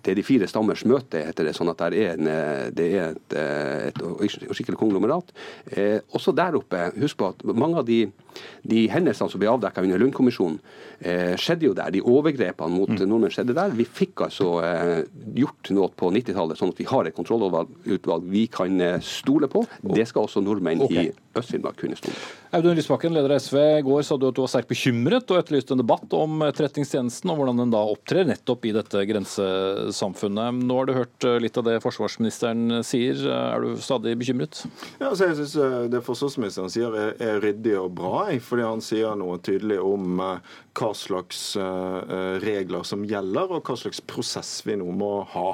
[0.00, 1.54] det er de fire stammers møte, heter det.
[1.56, 2.30] sånn at det er, en,
[2.76, 3.36] det er et,
[3.90, 5.32] et, et skikkelig konglomerat.
[5.74, 8.04] Eh, også der oppe, husk på at mange av de,
[8.62, 10.58] de hendelsene som ble avdekka under Lund-kommisjonen,
[11.00, 11.92] eh, skjedde jo der.
[11.94, 13.04] De overgrepene mot mm.
[13.06, 13.74] nordmenn skjedde der.
[13.76, 15.00] Vi fikk altså eh,
[15.40, 19.64] gjort noe på 90-tallet, sånn at vi har et kontrollutvalg vi kan eh, stole på.
[19.80, 21.10] Det skal også nordmenn okay.
[21.10, 22.36] i Øst-Finnmark kunne stole på.
[22.58, 23.56] Audun Lysbakken, leder av SV.
[23.78, 27.30] I går sa du at du var sterkt bekymret og etterlyste en debatt om etterretningstjenesten
[27.30, 30.58] og hvordan den da opptrer nettopp i dette grensesamfunnet.
[30.66, 33.22] Nå har du hørt eh, litt av det forsvarsministeren sier.
[33.30, 34.64] Er du stadig bekymret?
[34.98, 38.82] Ja, altså jeg synes eh, Det forsvarsministeren sier er, er ryddig og bra, fordi han
[38.84, 41.40] sier noe tydelig om eh, hva slags
[42.40, 45.48] regler som gjelder, og hva slags prosess vi nå må ha.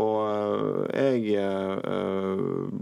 [0.00, 1.44] Og jeg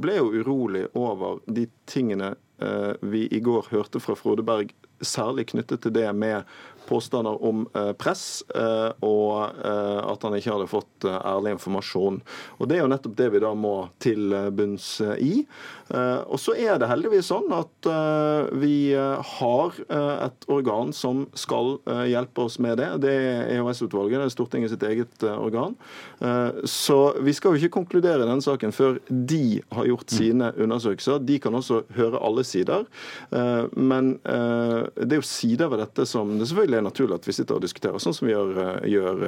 [0.01, 4.73] ble jo urolig over de tingene Eh, vi i går hørte fra Frode Berg,
[5.05, 6.49] særlig knyttet til det med
[6.89, 12.21] påstander om eh, press, eh, og at han ikke hadde fått ærlig informasjon.
[12.59, 14.89] Og Det er jo nettopp det vi da må til bunns
[15.23, 15.45] i.
[15.93, 17.89] Og så er det heldigvis sånn at
[18.59, 19.77] vi har
[20.27, 21.77] et organ som skal
[22.11, 22.89] hjelpe oss med det.
[23.05, 25.77] Det er EOS-utvalget, det er Stortinget sitt eget organ.
[26.67, 31.23] Så vi skal jo ikke konkludere i denne saken før de har gjort sine undersøkelser.
[31.27, 32.87] De kan også høre alle sider.
[33.31, 37.29] Eh, men eh, det er jo sider ved dette som det selvfølgelig er naturlig at
[37.29, 39.25] vi sitter og diskuterer, sånn som vi gjør, eh, gjør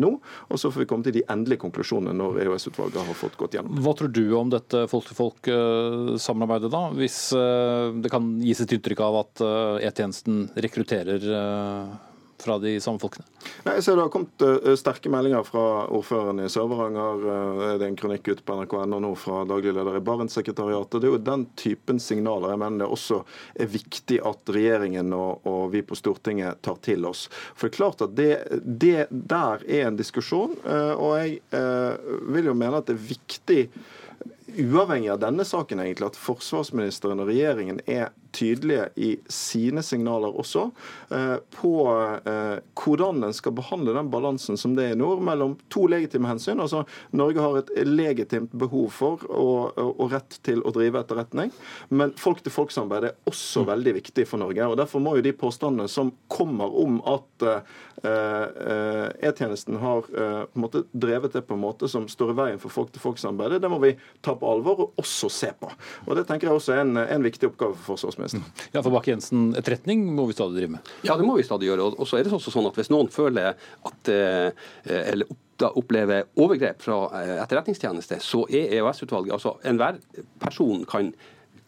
[0.00, 0.12] nå.
[0.50, 3.80] Og så får vi komme til de endelige konklusjonene når EOS-utvalget har fått gått gjennom.
[3.84, 6.84] Hva tror du om dette folk-til-folk-samarbeidet, da?
[6.96, 9.42] Hvis det kan gis et inntrykk av at
[9.86, 11.26] E-tjenesten rekrutterer
[12.40, 13.26] fra de samme folkene?
[13.64, 17.24] Nei, jeg ser Det har kommet uh, sterke meldinger fra ordføreren i Sør-Varanger.
[17.24, 20.98] Uh, det er en kronikk ute på nrk.no nå fra daglig leder i Barentssekretariatet.
[20.98, 23.22] Det er jo den typen signaler jeg mener det også
[23.60, 27.26] er viktig at regjeringen og, og vi på Stortinget tar til oss.
[27.54, 28.32] For det er klart at det,
[28.64, 31.40] det der er en diskusjon, uh, og jeg
[32.30, 33.60] vil jo mene at det er viktig
[34.58, 40.66] uavhengig av denne saken, egentlig, at forsvarsministeren og regjeringen er tydelige i sine signaler også
[41.10, 41.72] eh, på
[42.26, 46.30] eh, hvordan en skal behandle den balansen som det er i nord, mellom to legitime
[46.30, 46.60] hensyn.
[46.62, 46.84] Altså,
[47.16, 51.52] Norge har et legitimt behov for og, og rett til å drive etterretning,
[51.90, 53.70] men folk-til-folk-samarbeid er også mm.
[53.72, 54.66] veldig viktig for Norge.
[54.66, 60.62] og Derfor må jo de påstandene som kommer om at eh, E-tjenesten har på en
[60.62, 63.92] måte drevet det på en måte som står i veien for folk-til-folk-samarbeidet, det må vi
[64.24, 65.68] ta på alvor og også se på.
[66.06, 68.19] Og Det tenker jeg også er en, en viktig oppgave for forsvarsministeren.
[68.74, 70.90] Ja, for Bakke-Jensen, etterretning må vi stadig drive med?
[71.06, 71.90] Ja, det må vi stadig gjøre.
[71.96, 74.52] Og så er det også sånn at Hvis noen føler at eh,
[74.84, 75.30] eller
[75.68, 79.98] opplever overgrep fra eh, etterretningstjeneste, så er EOS-utvalget altså Enhver
[80.40, 81.12] person kan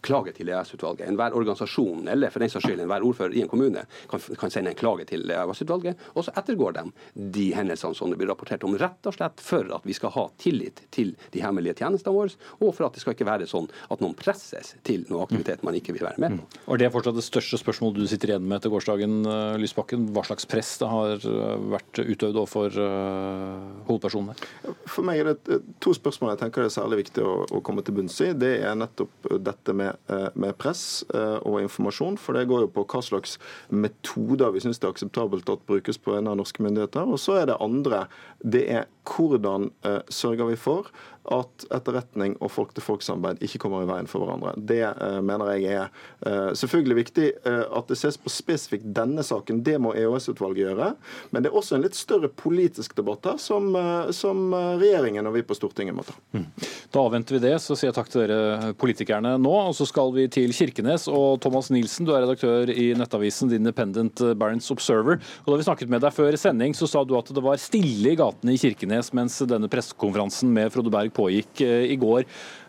[0.03, 1.07] klage til EØS-utvalget.
[1.09, 4.73] Enhver organisasjon eller for den saks skyld enhver ordfører i en kommune kan, kan sende
[4.73, 8.77] en klage til EØS-utvalget, og så ettergår de de hendelsene som det blir rapportert om,
[8.79, 12.73] rett og slett for at vi skal ha tillit til de hemmelige tjenestene våre, og
[12.75, 15.95] for at det skal ikke være sånn at noen presses til noe aktivitet man ikke
[15.97, 16.47] vil være med på.
[16.47, 16.61] Mm.
[16.67, 20.09] Og Det er fortsatt det største spørsmålet du sitter igjen med etter gårsdagen, eh, Lysbakken.
[20.15, 24.39] Hva slags press det har eh, vært utøvd overfor uh, hovedpersonen?
[24.87, 27.85] For meg er det to spørsmål jeg tenker det er særlig viktig å, å komme
[27.87, 28.33] til bunns i.
[28.39, 29.92] Det er nettopp dette med,
[30.35, 32.19] med, press og informasjon.
[32.21, 36.01] For det går jo på hva slags metoder vi syns det er akseptabelt at brukes
[36.01, 37.09] på en av norske myndigheter.
[37.09, 38.07] Og så er det andre.
[38.43, 39.71] Det er hvordan
[40.13, 40.93] sørger vi for
[41.31, 44.55] at etterretning og folk-til-folk-samarbeid ikke kommer i veien for hverandre.
[44.59, 45.93] Det uh, mener jeg er
[46.27, 49.61] uh, selvfølgelig viktig uh, at det ses på spesifikt denne saken.
[49.63, 50.89] Det må EOS-utvalget gjøre.
[51.31, 53.71] Men det er også en litt større politisk debatt her som,
[54.15, 56.15] som regjeringen og vi på Stortinget må ta.
[56.35, 56.47] Mm.
[56.93, 57.55] Da avventer vi det.
[57.63, 59.55] Så sier jeg takk til dere politikerne nå.
[59.71, 61.07] Og så skal vi til Kirkenes.
[61.13, 65.23] Og Thomas Nilsen, du er redaktør i nettavisen The Independent Barents Observer.
[65.45, 68.13] Og da vi snakket med deg før sending, så sa du at det var stille
[68.13, 72.27] i gatene i Kirkenes mens denne pressekonferansen med Frode Berg pågikk eh, i går.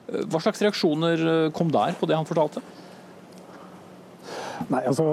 [0.10, 2.64] Eh, hva slags reaksjoner eh, kom der på det han fortalte?
[4.72, 5.06] Nei, altså,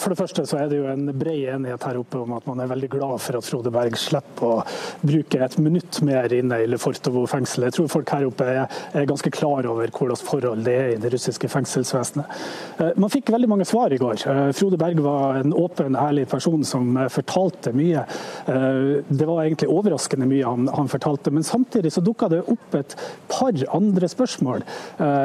[0.00, 2.62] For det første så er det jo en bred enighet her oppe om at man
[2.62, 4.62] er veldig glad for at Frode Berg slipper å
[5.06, 7.68] bruke et minutt mer inne i Lefortovo fengsel.
[7.68, 11.00] Jeg tror folk her oppe er, er ganske klar over hvordan forhold det er i
[11.00, 12.40] det russiske fengselsvesenet.
[12.78, 14.24] Eh, man fikk veldig mange svar i går.
[14.26, 18.02] Eh, Frode Berg var en åpen, ærlig person som eh, fortalte mye.
[18.50, 22.94] Det var egentlig overraskende mye han, han fortalte, men samtidig så dukka det opp et
[23.30, 24.64] par andre spørsmål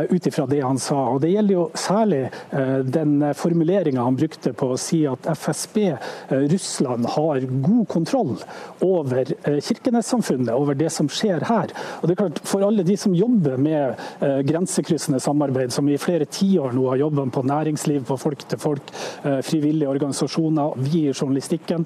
[0.10, 0.98] ut ifra det han sa.
[1.14, 2.22] og Det gjelder jo særlig
[2.96, 3.18] den
[3.56, 8.36] formuleringa han brukte på å si at FSB, eh, Russland, har god kontroll
[8.84, 11.72] over eh, Kirkenes-samfunnet, over det som skjer her.
[12.02, 15.98] Og det er klart, For alle de som jobber med eh, grensekryssende samarbeid, som i
[15.98, 18.92] flere tiår nå har jobba på næringsliv, på folk til folk,
[19.46, 21.86] frivillige organisasjoner, vi i journalistikken,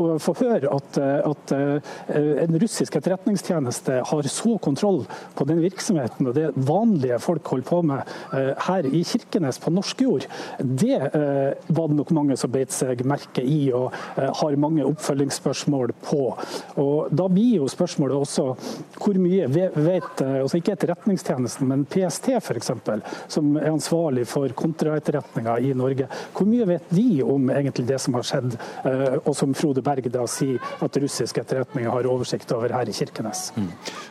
[0.00, 5.02] å få høre at, at en russisk etterretningstjeneste har så kontroll
[5.36, 8.14] på den virksomheten og det vanlige folk holder på med
[8.66, 10.26] her i Kirkenes, på norsk jord,
[10.78, 14.84] det eh, var det nok mange som beit seg merke i og eh, har mange
[14.86, 16.22] oppfølgingsspørsmål på.
[16.82, 18.46] Og Da blir jo spørsmålet også
[19.00, 22.72] hvor mye vet eh, altså ikke Etterretningstjenesten, men PST f.eks.,
[23.32, 26.08] som er ansvarlig for kontraetterretninga i Norge.
[26.36, 28.56] Hvor mye vet de om egentlig det som har skjedd,
[29.22, 33.48] og som Frode Berg da sier at russisk etterretning har oversikt over her i Kirkenes?
[33.56, 33.70] Mm.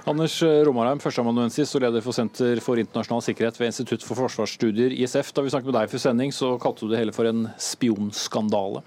[0.09, 5.33] Anders Romarheim, førsteamanuensis og leder for Senter for internasjonal sikkerhet ved Institutt for forsvarsstudier, ISF.
[5.35, 8.81] Da vi snakket med deg for sending, så kalte du det hele for en spionskandale.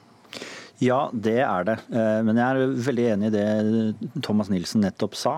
[0.78, 1.74] Ja, det er det.
[1.90, 5.34] Eh, men jeg er veldig enig i det Thomas Nilsen nettopp sa.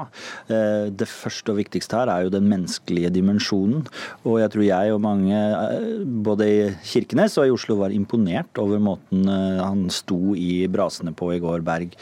[0.53, 3.87] Eh, det første og viktigste her er jo den menneskelige dimensjonen.
[4.29, 8.61] Og jeg tror jeg og mange, eh, både i Kirkenes og i Oslo, var imponert
[8.61, 11.94] over måten han sto i brasene på i går, Berg.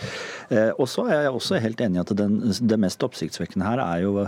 [0.80, 4.02] Og så er jeg også helt enig i at den, det mest oppsiktsvekkende her er
[4.02, 4.24] jo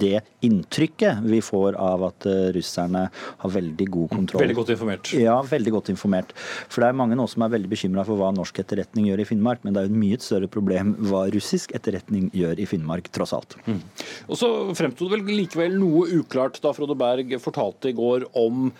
[0.00, 4.44] det inntrykket vi får av at russerne har veldig god kontroll.
[4.44, 5.12] Veldig godt informert.
[5.14, 6.34] Ja, veldig godt informert.
[6.68, 9.28] For det er mange nå som er veldig bekymra for hva norsk etterretning gjør i
[9.28, 13.12] Finnmark, men det er jo et mye større problem hva russisk etterretning gjør i Finnmark,
[13.14, 13.58] tross alt.
[13.68, 13.82] Mm.
[14.28, 18.70] Og så fremsto det vel likevel noe uklart da Frode Berg fortalte i går om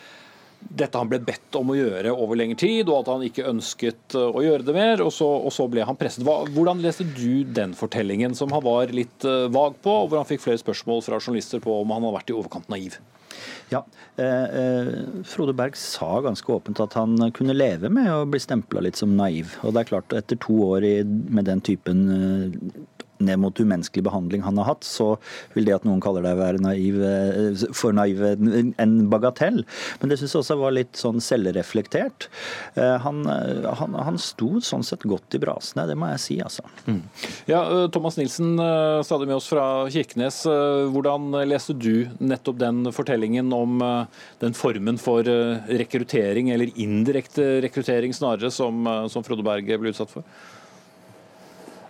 [0.60, 4.16] dette han ble bedt om å gjøre over lengre tid, og at han ikke ønsket
[4.18, 5.02] uh, å gjøre det mer.
[5.04, 6.26] Og så, og så ble han presset.
[6.26, 10.28] Hvordan leste du den fortellingen, som han var litt uh, vag på, og hvor han
[10.28, 13.00] fikk flere spørsmål fra journalister på om han hadde vært i overkant naiv?
[13.70, 13.84] Ja,
[14.16, 14.92] eh, eh,
[15.24, 19.16] Frode Berg sa ganske åpent at han kunne leve med å bli stempla litt som
[19.18, 19.56] naiv.
[19.62, 22.58] Og det er klart, etter to år i, med den typen eh,
[23.20, 25.14] ned mot umenneskelig behandling han har hatt, så
[25.54, 29.62] vil det at noen kaller deg være naiv, eh, for naiv en bagatell.
[30.00, 32.28] Men det syns jeg også var litt sånn selvreflektert.
[32.74, 36.38] Eh, han, eh, han, han, sto sånn sett godt i brasene, det må jeg si,
[36.44, 36.64] altså.
[36.86, 37.02] Mm.
[37.48, 38.54] Ja, Thomas Nilsen,
[39.06, 40.42] stadig med oss fra Kirkenes.
[40.92, 43.80] Hvordan leste du nettopp den fortellingen om
[44.42, 50.26] den formen for rekruttering, eller indirekte rekruttering snarere, som, som Frode Berge ble utsatt for?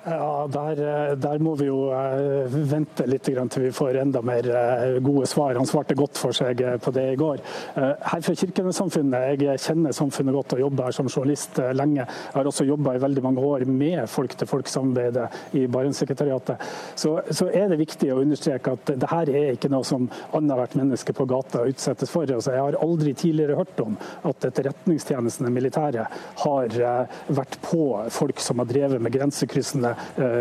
[0.04, 4.94] Ja, der, der, må vi jo eh, vente litt til vi får enda mer eh,
[5.04, 5.58] gode svar.
[5.58, 7.42] Han svarte godt for seg eh, på det i går.
[7.76, 12.06] Her fra Kirkenes-samfunnet, jeg kjenner samfunnet godt og jobber her som journalist lenge.
[12.06, 16.64] Jeg har også jobba i veldig mange år med folk-til-folk-samarbeidet i Barentssekretariatet.
[16.94, 20.78] Så, så, er det viktig å understreke at det her er ikke noe som annethvert
[20.80, 22.24] menneske på gata utsettes for.
[22.24, 26.08] Altså, jeg har aldri tidligere hørt om at etterretningstjenestene, militære,
[26.46, 26.80] har
[27.28, 27.84] vært på
[28.16, 29.89] folk som har drevet med grensekryssende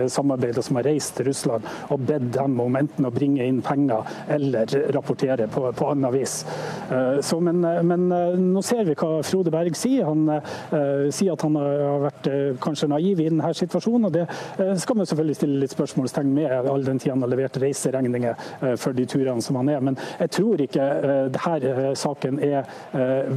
[0.10, 4.08] samarbeidet, som har reist til Russland og bedt dem om enten å bringe inn penger
[4.32, 6.36] eller rapportere på, på annet vis.
[7.26, 8.08] Så, men, men,
[8.54, 10.08] nå ser vi hva Frode Berg sier.
[10.08, 14.10] Han uh, sier at han har vært uh, kanskje naiv i denne situasjonen.
[14.10, 17.32] og Det uh, skal man selvfølgelig stille litt spørsmålstegn med, all den tid han har
[17.32, 19.82] levert reiseregninger for de turene som han er.
[19.84, 20.86] Men jeg tror ikke
[21.34, 22.68] denne saken er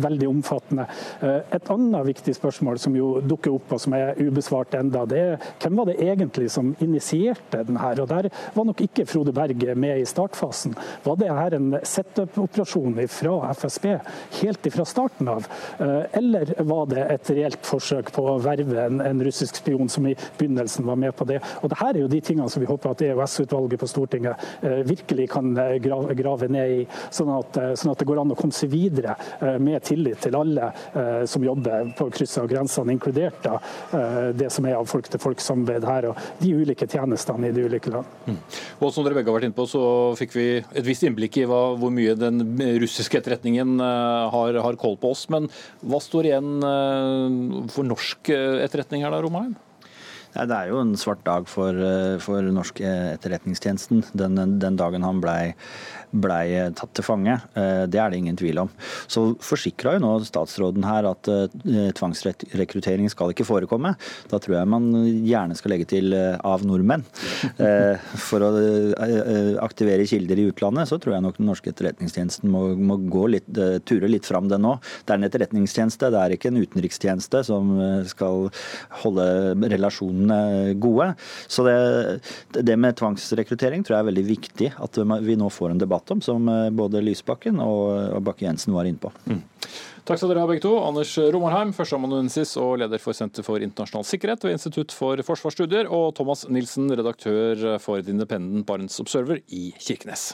[0.03, 0.87] veldig omfattende.
[1.22, 5.48] Et annet viktig spørsmål som jo dukker opp og som er ubesvart enda, det er
[5.62, 8.01] hvem var det egentlig som initierte den her?
[8.03, 10.75] Og Der var nok ikke Frode Berg med i startfasen.
[11.05, 13.87] Var det her en setup-operasjon fra FSB
[14.41, 15.47] helt fra starten av?
[16.12, 20.17] Eller var det et reelt forsøk på å verve en, en russisk spion som i
[20.38, 21.41] begynnelsen var med på det?
[21.62, 24.47] Og det her er jo de tingene som vi håper at EOS-utvalget på Stortinget
[24.88, 28.55] virkelig kan grave, grave ned i, sånn at, sånn at, det går an å komme
[28.57, 29.15] seg videre
[29.62, 30.71] med tillit til alle
[31.29, 33.59] som jobber på kryss av grensene, inkludert da,
[34.35, 38.09] det som er av folk-til-folk-samarbeid her, og de ulike tjenestene i de ulike land.
[38.26, 38.38] Mm.
[38.81, 39.83] Og Som dere begge har vært inne på, så
[40.18, 42.42] fikk vi et visst innblikk i hva, hvor mye den
[42.83, 45.26] russiske etterretningen har, har koll på oss.
[45.33, 45.50] Men
[45.83, 49.55] hva står igjen for norsk etterretning her da, Romarheim?
[50.33, 51.76] Det er jo en svart dag for,
[52.24, 55.52] for norsk etterretningstjenesten den, den dagen han blei
[56.12, 57.35] blei tatt til fange.
[57.57, 58.70] Eh, det er det ingen tvil om.
[59.11, 63.94] Så forsikra jo nå statsråden her at eh, tvangsrekruttering skal ikke forekomme.
[64.31, 64.90] Da tror jeg man
[65.27, 67.05] gjerne skal legge til eh, av nordmenn.
[68.22, 68.51] For å
[69.62, 73.48] aktivere kilder i utlandet, så tror jeg nok den norske etterretningstjenesten må, må gå litt,
[73.88, 74.75] ture litt fram det nå.
[75.07, 77.72] Det er en etterretningstjeneste, det er ikke en utenrikstjeneste som
[78.09, 78.48] skal
[79.03, 79.27] holde
[79.72, 81.12] relasjonene gode.
[81.51, 81.77] Så det,
[82.59, 86.11] det med tvangsrekruttering tror jeg er veldig viktig at vi nå får en debatt prat
[86.11, 89.12] om, som eh, både Lysbakken og Bakke-Jensen var inne på.
[89.27, 89.43] Mm.
[90.05, 90.75] Takk skal dere ha begge to.
[90.83, 96.17] Anders Romarheim, førsteamanuensis og leder for Senter for internasjonal sikkerhet ved Institutt for forsvarsstudier, og
[96.19, 100.33] Thomas Nilsen, redaktør for The Independent Barents Observer i Kirkenes.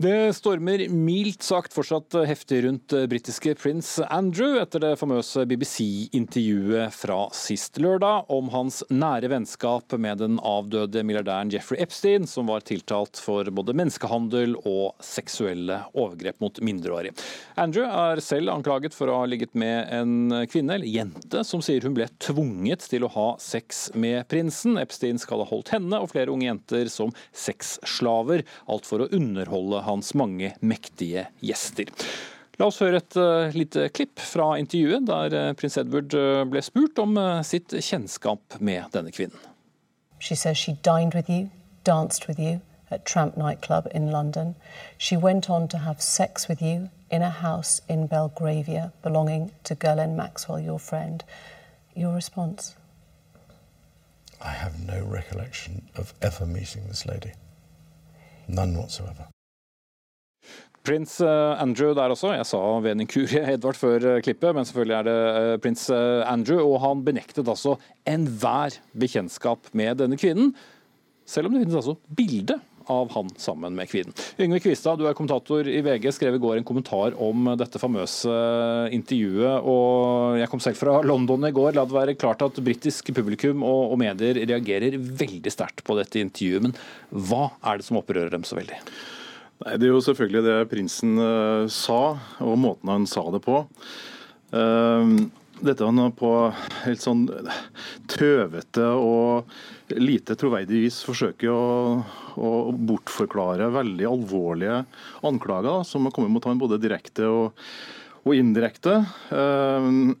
[0.00, 7.18] Det stormer mildt sagt fortsatt heftig rundt britiske prins Andrew etter det famøse BBC-intervjuet fra
[7.36, 13.20] sist lørdag om hans nære vennskap med den avdøde milliardæren Jeffrey Epstein, som var tiltalt
[13.20, 17.12] for både menneskehandel og seksuelle overgrep mot mindreårige.
[17.60, 21.84] Andrew er selv anklaget for å ha ligget med en kvinne, eller jente, som sier
[21.84, 24.80] hun ble tvunget til å ha sex med prinsen.
[24.80, 29.84] Epstein skal ha holdt henne og flere unge jenter som sexslaver, alt for å underholde
[29.90, 31.92] hans mange mektige gjester.
[32.60, 36.62] La oss høre et uh, lite klipp fra intervjuet der uh, prins Edward uh, ble
[36.64, 39.38] spurt om sitt kjennskap med denne kvinnen.
[40.20, 41.48] She says she dined with you,
[41.86, 44.54] danced with you at Tramp nightclub in London.
[44.98, 49.74] She went on to have sex with you in a house in Belgravia belonging to
[49.74, 51.24] Ghislaine Maxwell, your friend.
[51.94, 52.74] Your response?
[54.40, 57.32] I have no recollection of ever meeting this lady.
[58.48, 59.28] None whatsoever.
[60.86, 62.32] Prins eh, Andrew der også.
[62.32, 65.86] Jeg sa ved en inkurie Edvard før eh, klippet, men selvfølgelig er det eh, prins
[65.92, 66.62] Andrew.
[66.64, 67.76] Og han benektet altså
[68.08, 70.54] enhver bekjentskap med denne kvinnen,
[71.28, 72.56] selv om det finnes altså bilde
[72.90, 74.16] av han sammen med kvinnen.
[74.40, 78.32] Yngve Kvistad, du er kommentator i VG, skrev i går en kommentar om dette famøse
[78.96, 79.60] intervjuet.
[79.60, 81.76] og Jeg kom selv fra London i går.
[81.76, 86.66] La det være klart at britisk publikum og, medier reagerer veldig sterkt på dette intervjuet.
[86.66, 86.76] Men
[87.30, 88.80] hva er det som opprører dem så veldig?
[89.60, 93.60] Nei, Det er jo selvfølgelig det prinsen uh, sa, og måten han sa det på.
[94.54, 95.28] Uh,
[95.60, 96.30] dette han på
[96.86, 97.26] helt sånn
[98.08, 99.50] tøvete og
[100.00, 101.64] lite troverdig vis forsøker å,
[102.40, 104.78] å, bortforklare veldig alvorlige
[105.28, 107.60] anklager som har kommet mot han både direkte og,
[108.24, 108.96] og indirekte.
[109.28, 110.16] Uh,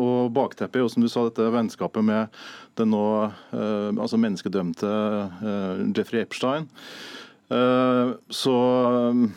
[0.00, 2.40] og Bakteppet er jo som du sa, dette vennskapet med
[2.78, 3.04] den nå
[3.50, 4.88] altså menneskedømte
[5.90, 6.68] Jeffrey Epstein.
[7.48, 8.56] Eh, så
[8.94, 9.28] eh,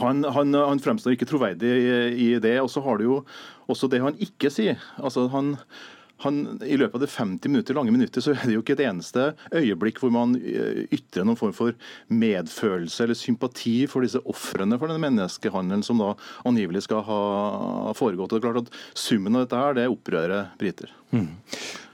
[0.00, 2.58] han, han, han, fremstår ikke troverdig i, i det.
[2.62, 3.22] Og så har du jo
[3.70, 4.78] også det han ikke sier.
[5.00, 5.56] Altså han,
[6.24, 8.84] han, I løpet av det 50 minutter lange minuttet så er det jo ikke et
[8.86, 11.76] eneste øyeblikk hvor man eh, ytrer noen form for
[12.12, 16.14] medfølelse eller sympati for disse ofrene for denne menneskehandelen som da
[16.48, 17.20] angivelig skal ha
[17.98, 18.34] foregått.
[18.34, 20.92] Og det er klart at Summen av dette her, det opprører briter.
[21.14, 21.32] Mm.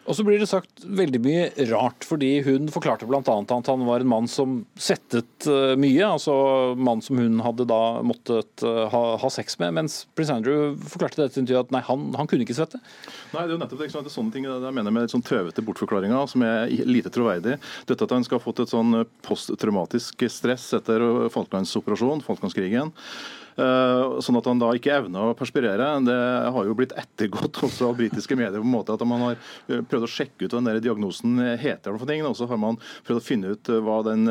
[0.07, 3.21] Og så blir det sagt veldig mye rart, fordi hun forklarte bl.a.
[3.23, 6.03] at han var en mann som svettet eh, mye.
[6.07, 6.35] Altså
[6.79, 9.75] mann som hun hadde da måttet eh, ha, ha sex med.
[9.81, 12.81] Mens prins Andrew forklarte dette intervjuet at nei, han, han, kunne ikke svette.
[13.33, 16.31] Nei, det er jo nettopp det, er sånne ting jeg mener med sånn tøvete bortforklaringer
[16.31, 17.59] som er lite troverdig.
[17.91, 21.03] Dette at han skal ha fått et sånn posttraumatisk stress etter
[21.35, 22.95] Falklandsoperasjonen, Falklandskrigen.
[23.57, 25.89] Sånn at han da ikke evner å perspirere.
[26.05, 26.17] Det
[26.53, 30.05] har jo blitt ettergått også av britiske medier på en måte at man har prøvd
[30.05, 31.97] å sjekke ut hva den der diagnosen heter.
[31.97, 34.29] for ting, Og så har man prøvd å finne ut hva den,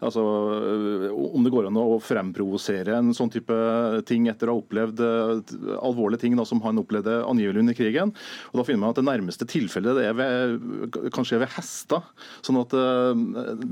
[0.00, 0.24] altså,
[1.16, 3.56] om det går an å fremprovosere en sånn type
[4.06, 5.00] ting etter å ha opplevd
[5.80, 8.14] alvorlige ting da, som han opplevde angivelig under krigen.
[8.52, 10.60] Og Da finner man at det nærmeste tilfellet det er ved,
[11.16, 12.02] kanskje er ved hester.
[12.42, 12.76] sånn at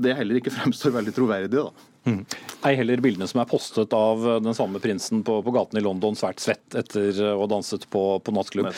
[0.01, 1.51] det heller ikke fremstår veldig troverdig.
[1.61, 1.94] da.
[2.05, 2.21] Mm.
[2.65, 6.17] Ei heller bildene som er postet av den samme prinsen på, på gaten i London,
[6.17, 8.69] svært svett etter å ha danset på, på nattklubb.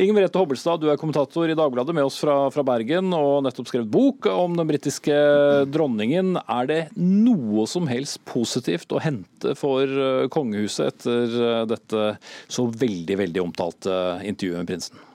[0.00, 3.68] Inger Merete Hobbelstad, du er kommentator i Dagbladet med oss fra, fra Bergen og nettopp
[3.68, 5.16] skrevet bok om den britiske
[5.72, 6.38] dronningen.
[6.46, 12.12] Er det noe som helst positivt å hente for eh, kongehuset etter eh, dette
[12.48, 15.08] så veldig, veldig omtalte intervjuet med prinsen?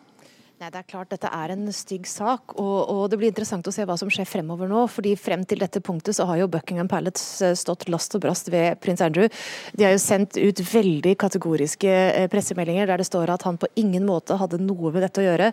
[0.58, 3.72] Nei, det er klart Dette er en stygg sak, og, og, det blir interessant å
[3.74, 4.88] se hva som skjer fremover nå.
[4.90, 8.50] fordi Frem til dette punktet så har jo Buckingham Palace eh, stått last og brast
[8.50, 9.30] ved prins Andrew.
[9.78, 13.70] De har jo sendt ut veldig kategoriske eh, pressemeldinger der det står at han på
[13.78, 15.52] ingen måte hadde noe med dette å gjøre.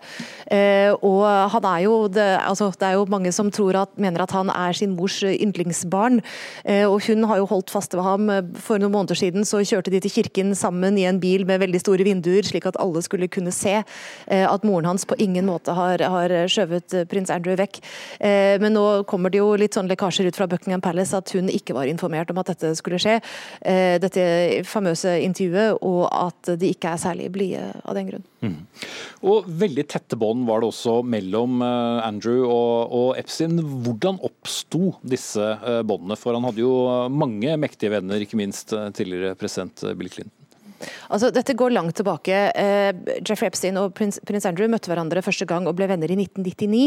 [0.49, 4.25] Eh, og han er jo, det, altså, det er jo mange som tror at, mener
[4.25, 6.23] at han er sin mors yndlingsbarn.
[6.89, 8.33] Og Hun har jo holdt fast ved ham.
[8.57, 11.83] For noen måneder siden så kjørte de til kirken sammen i en bil med veldig
[11.83, 15.75] store vinduer, slik at alle skulle kunne se at moren hans hans på ingen måte
[15.75, 17.81] har, har skjøvet eh, prins Andrew vekk.
[18.21, 21.51] Eh, men nå kommer det jo litt sånne lekkasjer ut fra Buckingham Palace at hun
[21.53, 23.19] ikke var informert om at dette skulle skje.
[23.61, 24.25] Eh, dette
[24.69, 28.27] famøse intervjuet, og at de ikke er særlig blide av den grunn.
[28.45, 28.57] Mm.
[29.25, 33.57] Og Veldig tette bånd var det også mellom Andrew og, og Epstein.
[33.85, 35.55] Hvordan oppsto disse
[35.87, 36.19] båndene?
[36.21, 36.75] For han hadde jo
[37.13, 40.44] mange mektige venner, ikke minst tidligere president Bill Clinton.
[41.09, 42.41] Altså, dette går langt tilbake.
[42.57, 46.19] Uh, Jeffrey Epstein og prins, prins, Andrew møtte hverandre første gang og ble venner i
[46.19, 46.85] 1999.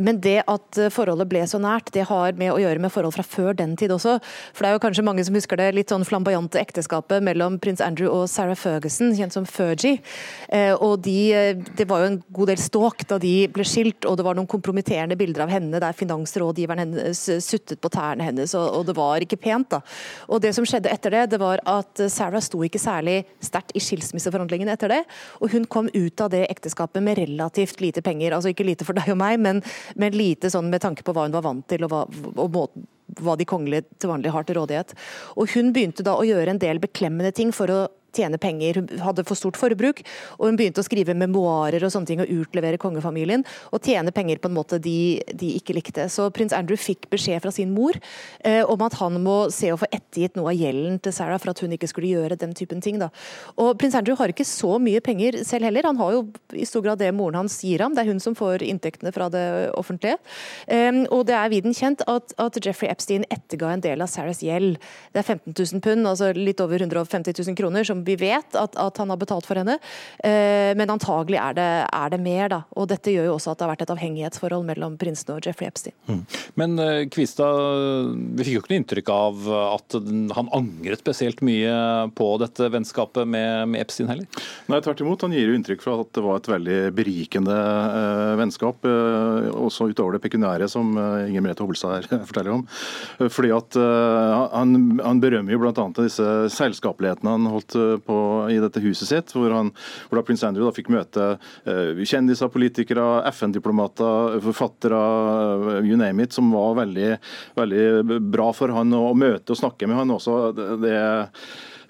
[0.00, 3.26] Men det at forholdet ble så nært, det har med å gjøre med forhold fra
[3.26, 4.18] før den tid også.
[4.52, 7.82] For det er jo kanskje mange som husker det litt sånn flamboyante ekteskapet mellom prins
[7.84, 10.00] Andrew og Sarah Ferguson, kjent som Fergie.
[10.50, 14.06] Uh, og de, eh, det var jo en god del ståk da de ble skilt,
[14.08, 18.54] og det var noen kompromitterende bilder av henne der finansrådgiveren hennes suttet på tærne hennes,
[18.58, 19.70] og, og det var ikke pent.
[19.76, 19.82] da.
[20.28, 23.82] Og det som skjedde etter det, det var at Sarah sto ikke særlig sterkt i
[23.84, 25.00] skilsmisseforhandlingene etter det.
[25.40, 28.36] Og hun kom ut av det ekteskapet med relativt lite penger.
[28.36, 29.62] Altså ikke lite for deg og meg, men,
[30.00, 32.06] men lite sånn med tanke på hva hun var vant til og hva,
[32.36, 34.94] og måten hva de kongelige til vanlig har til rådighet.
[35.34, 37.80] Og Hun begynte da å gjøre en del beklemmende ting for å
[38.16, 38.80] tjene penger.
[38.80, 40.02] Hun hadde for stort forbruk,
[40.38, 43.44] og hun begynte å skrive memoarer og sånne ting og utlevere kongefamilien.
[43.74, 46.08] Og tjene penger på en måte de, de ikke likte.
[46.12, 47.96] Så prins Andrew fikk beskjed fra sin mor
[48.44, 51.52] eh, om at han må se å få ettergitt noe av gjelden til Sarah for
[51.52, 53.00] at hun ikke skulle gjøre den typen ting.
[53.00, 53.10] Da.
[53.60, 55.88] Og prins Andrew har ikke så mye penger selv heller.
[55.88, 56.24] Han har jo
[56.56, 57.94] i stor grad det moren hans gir ham.
[57.94, 59.44] Det er hun som får inntektene fra det
[59.78, 60.18] offentlige.
[60.66, 64.42] Um, og det er viden kjent at, at, Jeffrey Epstein etterga en del av Sarahs
[64.44, 64.76] gjeld.
[65.14, 68.76] Det er 15 000 pund, altså litt over 150 000 kroner, som vi vet at,
[68.80, 69.78] at han har betalt for henne.
[70.24, 72.62] Eh, men antagelig er det, er det, mer, da.
[72.76, 75.70] Og dette gjør jo også at det har vært et avhengighetsforhold mellom prinsen og Jeffrey
[75.70, 75.96] Epstein.
[76.10, 76.22] Mm.
[76.60, 79.98] Men eh, Kvistad, vi fikk jo ikke noe inntrykk av at
[80.36, 81.72] han angret spesielt mye
[82.16, 84.42] på dette vennskapet med, med Epstein heller?
[84.70, 85.24] Nei, tvert imot.
[85.26, 89.90] Han gir jo inntrykk for at det var et veldig berikende eh, vennskap, eh, også
[89.90, 92.64] utover det pekuniære som eh, Inger Merete Hobbelstad her forteller om.
[93.20, 95.86] Fordi at eh, han, han berømmer jo bl.a.
[96.00, 97.76] disse selskapelighetene han holdt
[98.06, 98.18] på,
[98.52, 99.72] i dette huset sitt, hvor, han,
[100.08, 106.24] hvor da prins Andrew da fikk møte uh, kjendiser, politikere, FN-diplomater, forfattere, uh, you name
[106.24, 107.10] it, som var veldig,
[107.58, 110.38] veldig bra for han å møte og snakke med han også.
[110.54, 111.26] det, Eh,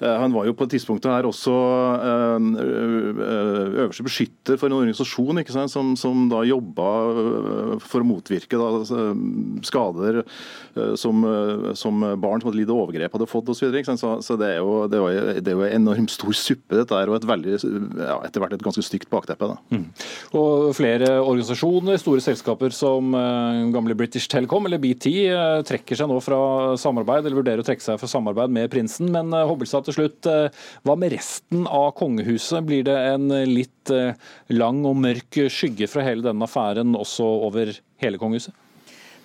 [0.00, 1.52] han var jo på et tidspunkt her også
[2.00, 6.88] eh, eh, øverste beskytter for en organisasjon ikke sant, som, som da jobba
[7.84, 8.68] for å motvirke da,
[9.66, 10.22] skader
[10.98, 11.24] som,
[11.76, 13.74] som, barn som hadde lidd overgrep hadde fått osv.
[13.84, 14.86] Så, så, så det er jo
[15.50, 17.58] jo enormt stor suppe dette her, og et veldig,
[18.00, 19.50] ja, etter hvert et ganske stygt bakteppe.
[19.74, 19.86] Mm.
[20.38, 23.12] Og Flere organisasjoner, store selskaper som
[23.74, 25.10] gamle British Telecom eller BT
[25.68, 26.40] trekker seg nå fra
[26.80, 29.10] samarbeid, eller vurderer å trekke seg fra samarbeid med prinsen.
[29.12, 32.64] men Hobbelstad til slutt, eh, hva med resten av kongehuset?
[32.66, 34.16] Blir det en litt eh,
[34.54, 38.54] lang og mørk skygge fra hele denne affæren også over hele kongehuset?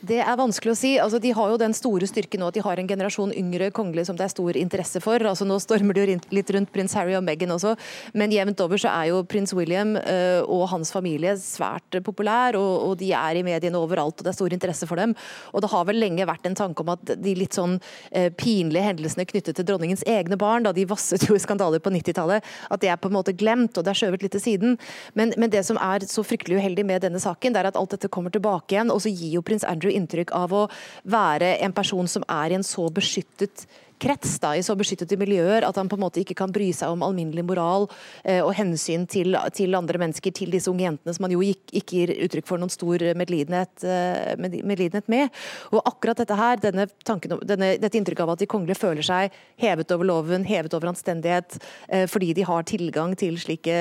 [0.06, 0.92] Det er vanskelig å si.
[1.02, 4.10] Altså, de har jo den store styrken nå at de har en generasjon yngre kongelige
[4.10, 5.24] som det er stor interesse for.
[5.24, 7.74] Altså, nå stormer det jo litt rundt prins Harry og Meghan også,
[8.14, 12.74] men jevnt over så er jo prins William uh, og hans familie svært populær, og,
[12.90, 15.16] og, de er i mediene overalt, og det er stor interesse for dem.
[15.56, 18.86] Og det har vel lenge vært en tanke om at de litt sånn uh, pinlige
[18.86, 22.84] hendelsene knyttet til dronningens egne barn, da de vasset jo i skandaler på 90-tallet, at
[22.84, 24.78] det er på en måte glemt, og det er skjøvet litt til siden.
[25.18, 27.96] Men, men det som er så fryktelig uheldig med denne saken, det er at alt
[27.96, 30.66] dette kommer tilbake igjen, og så gir jo prins Andrew inntrykk av å
[31.04, 33.66] være en person som er i en så beskyttet
[34.02, 36.94] krets, da, i så beskyttede miljøer, at han på en måte ikke kan bry seg
[36.94, 37.88] om alminnelig moral
[38.24, 41.80] eh, og hensyn til, til, andre mennesker, til disse unge jentene, som han jo ikke,
[41.82, 45.30] ikke gir uttrykk for noen stor medlidenhet, eh, medlidenhet, med.
[45.76, 49.36] Og akkurat dette her, denne tanken, denne, dette inntrykket av at de kongelige føler seg
[49.62, 53.78] hevet over loven, hevet over anstendighet, eh, fordi de har tilgang til slike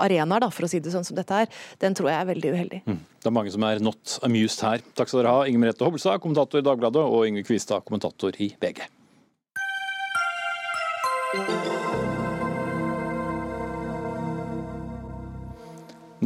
[0.00, 1.50] arenaer, for å si det sånn som dette her,
[1.82, 2.80] den tror jeg er veldig uheldig.
[2.88, 2.98] Mm.
[3.22, 4.82] Det er mange som er not amused her.
[4.96, 8.50] Takk skal dere ha, Inger Merete Hobbelstad, kommentator i Dagbladet, og Yngve Kvistad, kommentator i
[8.62, 8.88] VG.
[11.32, 11.38] Det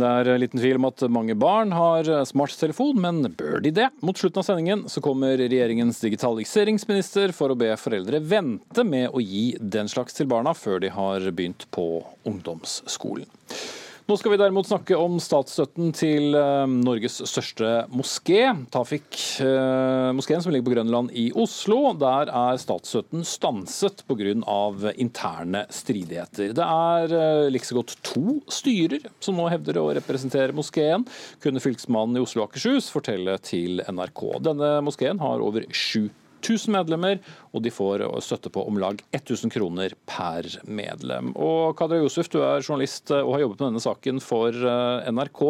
[0.02, 3.86] er liten tvil om at mange barn har smarttelefon, men bør de det?
[4.02, 9.22] Mot slutten av sendingen så kommer regjeringens digitaliseringsminister for å be foreldre vente med å
[9.22, 13.30] gi den slags til barna før de har begynt på ungdomsskolen.
[14.06, 20.68] Nå skal vi derimot snakke om statsstøtten til eh, Norges største moské, Tafik-moskeen, som ligger
[20.68, 21.90] på Grønland i Oslo.
[21.98, 24.92] Der er statsstøtten stanset pga.
[24.94, 26.54] interne stridigheter.
[26.54, 31.02] Det er eh, like så godt to styrer som nå hevder å representere moskeen,
[31.42, 34.22] kunne fylkesmannen i Oslo og Akershus fortelle til NRK.
[34.46, 36.14] Denne moskeen har over 7000
[36.46, 37.20] 1000 medlemmer,
[37.52, 41.32] og de får støtte på om lag 1000 kroner per medlem.
[41.34, 45.42] Og Kadra Josef, du er journalist og har jobbet med denne saken for eh, NRK.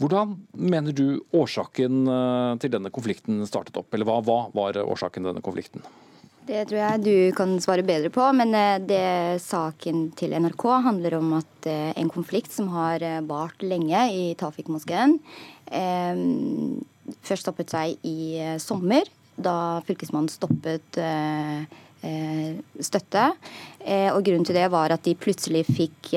[0.00, 5.22] Hvordan mener du årsaken eh, til denne konflikten startet opp, eller hva, hva var årsaken
[5.22, 5.84] til denne konflikten?
[6.50, 11.20] Det tror jeg du kan svare bedre på, men eh, det saken til NRK handler
[11.20, 15.18] om at en konflikt som har vart lenge i Tafik-moskeen,
[17.20, 19.04] først stoppet seg i sommer
[19.42, 21.62] da Fylkesmannen stoppet eh,
[22.06, 23.30] eh, støtte.
[23.80, 26.14] Eh, og grunnen til det var at de plutselig fikk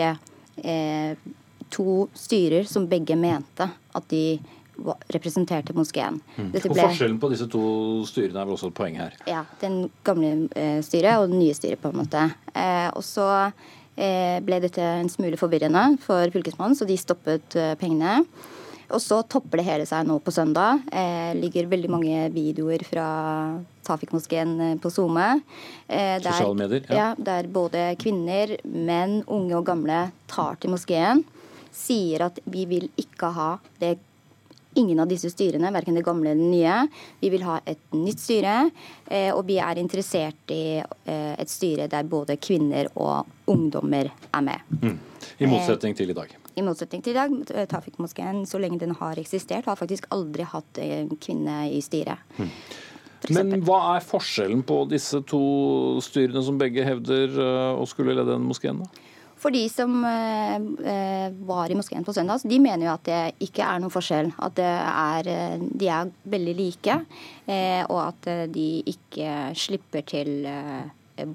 [1.74, 4.38] to styrer som begge mente at de
[5.14, 6.20] representerte moskeen.
[6.36, 6.50] Mm.
[6.52, 6.64] Ble...
[6.70, 7.64] Og Forskjellen på disse to
[8.10, 9.16] styrene er vel også et poeng her?
[9.30, 9.44] Ja.
[9.62, 12.26] Den gamle eh, styret og det nye styret, på en måte.
[12.54, 18.24] Eh, og så eh, ble dette en smule forvirrende for fylkesmannen, så de stoppet pengene.
[18.92, 20.84] Og så topper det hele seg nå på søndag.
[20.92, 23.08] Eh, ligger veldig mange videoer fra
[23.88, 25.28] Tafik-moskeen eh, på SoMe.
[25.88, 26.88] Eh, Sosiale medier?
[26.90, 26.96] Ja.
[26.96, 27.10] ja.
[27.18, 31.24] Der både kvinner, menn, unge og gamle tar til moskeen.
[31.74, 33.96] Sier at vi vil ikke ha det
[34.74, 36.78] ingen av disse styrene, verken det gamle eller det nye.
[37.22, 38.56] Vi vil ha et nytt styre,
[39.06, 44.46] eh, og vi er interessert i eh, et styre der både kvinner og ungdommer er
[44.46, 44.74] med.
[44.82, 44.98] Mm.
[45.40, 46.34] I motsetning til i dag?
[46.56, 50.46] I motsetning til i dag, eh, Tafik-moskeen, så lenge den har eksistert, har faktisk aldri
[50.46, 52.22] hatt en eh, kvinne i styret.
[52.38, 52.52] Mm.
[53.32, 55.44] Men hva er forskjellen på disse to
[56.04, 58.84] styrene som begge hevder eh, å skulle lede den moskeen?
[58.84, 59.10] da?
[59.44, 63.66] For de som eh, var i moskeen på søndag, de mener jo at det ikke
[63.68, 64.32] er noen forskjell.
[64.44, 65.32] At er,
[65.68, 67.00] de er veldig like,
[67.48, 71.26] eh, og at de ikke slipper til eh,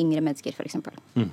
[0.00, 0.76] yngre mennesker, f.eks.
[1.14, 1.30] Mm.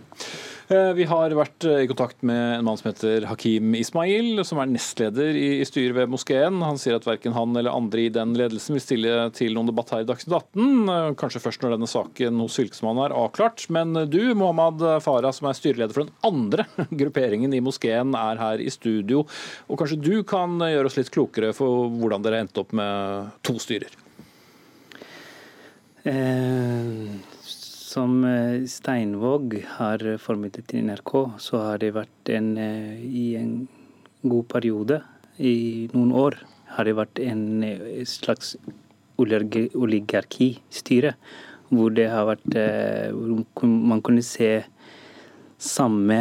[0.71, 4.61] Eh, vi har vært eh, i kontakt med en mann som heter Hakim Ismail, som
[4.61, 6.61] er nestleder i styret ved moskeen.
[6.63, 9.91] Han sier at verken han eller andre i den ledelsen vil stille til noen debatt
[9.91, 10.93] her i Dagsnytt 18.
[10.93, 13.65] Eh, kanskje først når denne saken hos Fylkesmannen er avklart.
[13.73, 16.67] Men du, Mohammed Farah, som er styreleder for den andre
[17.01, 19.25] grupperingen i moskeen, er her i studio.
[19.67, 23.57] Og kanskje du kan gjøre oss litt klokere for hvordan dere endte opp med to
[23.59, 23.99] styrer?
[26.07, 27.11] Eh,
[27.91, 31.11] som eh, Steinvåg har formidlet til NRK,
[31.41, 33.67] så har det vært en eh, i en
[34.21, 35.01] god periode,
[35.41, 36.37] i noen år,
[36.75, 38.55] har det vært en eh, slags
[39.21, 41.15] oligarkistyre.
[41.71, 42.55] Hvor det har vært
[43.15, 44.65] Hvor man kunne se
[45.55, 46.17] samme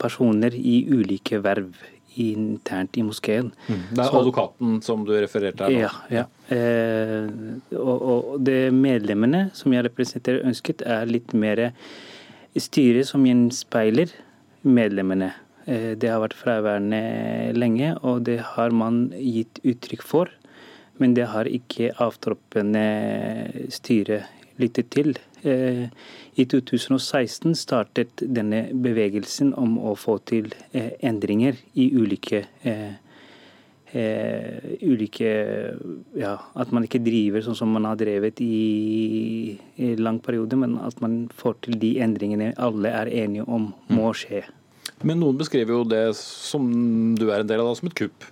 [0.00, 1.74] personer i ulike verv
[2.20, 3.50] internt i moskeen.
[3.68, 3.82] Mm.
[3.90, 5.86] Det er så, advokaten som du refererte her?
[5.86, 5.92] Ja.
[6.12, 6.24] ja.
[6.54, 7.28] Eh,
[7.78, 11.70] og, og, det medlemmene som jeg representerer ønsket, er litt mer
[12.60, 14.12] styre som gjenspeiler
[14.64, 15.32] medlemmene.
[15.66, 20.32] Eh, det har vært fraværende lenge, og det har man gitt uttrykk for.
[21.02, 22.84] Men det har ikke avtroppende
[23.74, 24.22] styre
[24.62, 25.16] lyttet til.
[25.44, 25.88] Eh,
[26.34, 32.94] I 2016 startet denne bevegelsen om å få til eh, endringer i ulike eh,
[33.94, 35.28] ulike
[36.18, 40.80] ja, At man ikke driver sånn som man har drevet i, i lang periode, men
[40.82, 44.16] at man får til de endringene alle er enige om må mm.
[44.18, 44.42] skje.
[45.06, 46.66] Men noen beskriver jo det som
[47.14, 48.26] du er en del av, da, som et kupp?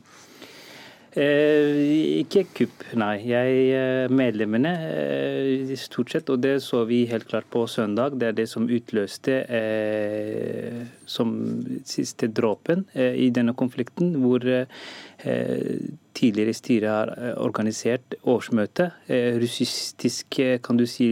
[1.12, 3.18] Eh, ikke kupp, nei.
[3.28, 4.70] Jeg, medlemmene
[5.76, 9.42] stort sett, og det så vi helt klart på søndag, det er det som utløste
[9.44, 11.34] eh, som
[11.88, 15.76] siste dråpen eh, i denne konflikten, hvor eh,
[16.16, 18.90] tidligere styre har organisert årsmøte.
[19.40, 21.06] Russistisk, kan du si,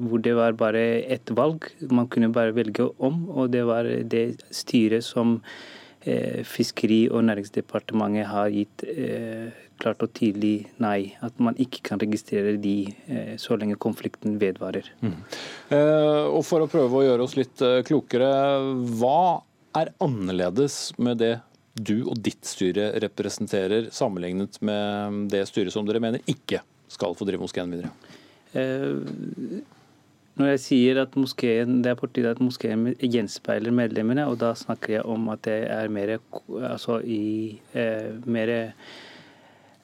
[0.00, 1.68] hvor det var bare ett valg.
[1.90, 5.40] Man kunne bare velge om, og det var det styret som
[6.44, 8.84] Fiskeri- og næringsdepartementet har gitt
[9.80, 11.14] klart og tydelig nei.
[11.24, 12.74] At man ikke kan registrere de
[13.40, 14.90] så lenge konflikten vedvarer.
[15.00, 15.16] Mm.
[16.28, 18.28] og For å prøve å gjøre oss litt klokere,
[19.00, 19.40] hva
[19.80, 21.34] er annerledes med det
[21.74, 27.26] du og ditt styre representerer, sammenlignet med det styret som dere mener ikke skal få
[27.26, 27.90] drive moskeen videre?
[30.34, 34.38] Eh, når jeg sier at moskeen, det er på tide at moskeen gjenspeiler medlemmene, og
[34.40, 36.18] da snakker jeg om at det er mer,
[36.60, 38.48] altså i, eh, mer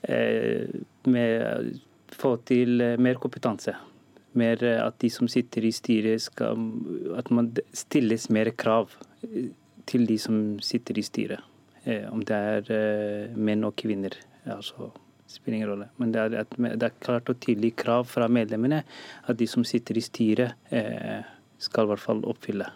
[0.03, 0.67] eh,
[1.07, 1.79] med,
[2.11, 3.73] Få til eh, mer kompetanse.
[4.35, 6.59] Mer at de som sitter i styret, skal
[7.17, 8.91] At man stilles mer krav
[9.87, 11.41] til de som sitter i styret.
[11.85, 14.13] Eh, om det er eh, menn og kvinner.
[14.45, 14.91] altså
[15.31, 15.89] spiller ingen rolle.
[16.01, 18.83] Men det er, et, det er klart og tydelig krav fra medlemmene
[19.27, 21.25] at de som sitter i styret, eh,
[21.61, 22.69] skal i hvert fall oppfylle.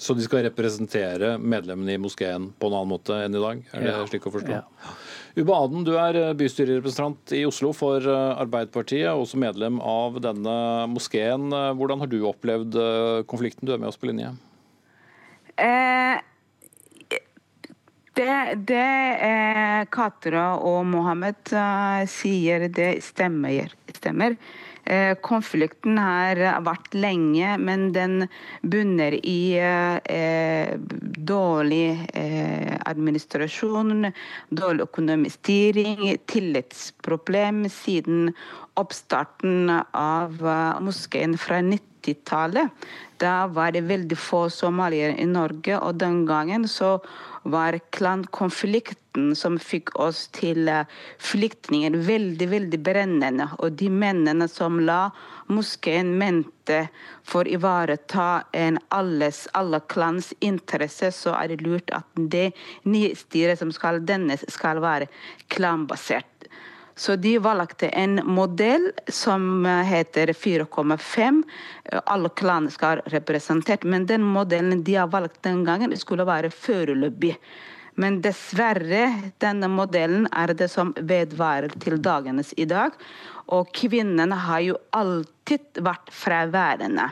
[0.00, 3.64] Så de skal representere medlemmene i moskeen på en annen måte enn i dag?
[3.74, 4.04] Er det ja.
[4.08, 4.60] slik å forstå?
[4.60, 4.94] Ja.
[5.36, 10.54] Uba Aden, du er bystyrerepresentant i Oslo for Arbeiderpartiet, også medlem av denne
[10.90, 11.52] moskeen.
[11.52, 12.80] Hvordan har du opplevd
[13.28, 13.68] konflikten?
[13.68, 14.32] Du er med oss på linje.
[15.60, 16.16] Eh,
[18.20, 18.88] det, det
[19.26, 23.72] eh, Katra og Mohammed eh, sier, det stemmer.
[23.96, 24.36] stemmer.
[24.90, 28.24] Eh, konflikten har vært lenge, men den
[28.62, 30.72] bunner i eh,
[31.30, 31.84] dårlig
[32.16, 34.10] eh, administrasjon,
[34.48, 38.32] dårlig økonomisk styring, tillitsproblem siden
[38.80, 42.90] oppstarten av eh, moskeen fra 90-tallet.
[43.20, 46.96] Da var det veldig få somaliere i Norge, og den gangen så
[47.42, 50.88] var klankonflikten som fikk oss til eh,
[51.18, 53.48] flyktninger, veldig, veldig brennende.
[53.58, 55.08] Og de mennene som la
[55.50, 56.84] moskeen mente
[57.26, 62.50] for å ivareta en alles, alle klans interesse, så er det lurt at det
[62.86, 65.10] nye styret som skal dannes, skal være
[65.50, 66.29] klanbasert.
[66.94, 71.42] Så de valgte en modell som eh, heter 4,5.
[72.04, 73.84] Alle klan skal være representert.
[73.84, 77.36] Men den modellen de har valgt den gangen, skulle være foreløpig.
[78.00, 79.08] Men dessverre,
[79.42, 82.94] denne modellen er det som vedvarer til dagenes i dag.
[83.50, 87.08] Og kvinnene har jo alltid vært fraværende.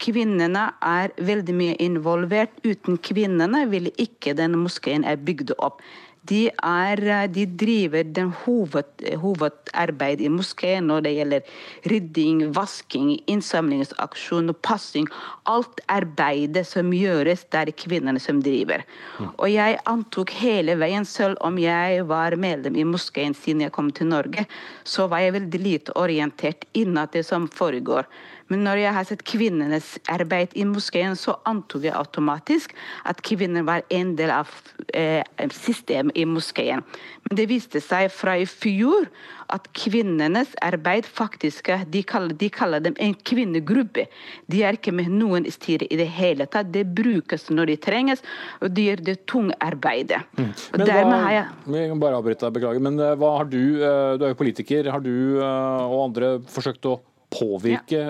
[0.00, 2.54] Kvinnene er veldig mye involvert.
[2.62, 5.82] Uten kvinnene ville ikke den moskeen er bygd opp
[6.28, 11.52] de, er, eh, de driver den hoved, hovedarbeidet i moskeen når det gjelder
[11.90, 15.08] rydding, vasking, innsamlingsaksjon, og passing.
[15.50, 18.84] Alt arbeidet som gjøres, det er kvinnene som driver.
[19.18, 19.30] Mm.
[19.32, 23.90] Og jeg antok hele veien, selv om jeg var medlem i moskeen siden jeg kom
[23.94, 24.46] til Norge,
[24.84, 28.06] så var jeg veldig lite orientert innad det som foregår.
[28.50, 32.74] Men når jeg har sett kvinnenes arbeid i moskeen, så antok jeg automatisk
[33.08, 34.50] at kvinner var en del av
[34.94, 35.22] eh,
[35.54, 36.82] systemet i moskeen.
[37.26, 39.06] Men det viste seg fra i fjor
[39.50, 44.06] at kvinnenes arbeid faktisk De kaller, de kaller dem en kvinnegruppe.
[44.50, 46.70] De er ikke med noen styre i det hele tatt.
[46.74, 48.24] Det brukes når de trenges,
[48.60, 50.22] og de gjør det tunge arbeidet.
[50.38, 50.50] Mm.
[50.74, 51.46] Men hva, har jeg...
[51.66, 52.82] Vi kan bare avbryte deg, beklager.
[52.86, 56.86] Men eh, hva har du, eh, du er jo politiker, har du og andre forsøkt
[56.90, 56.98] å
[57.30, 58.06] påvirke ja.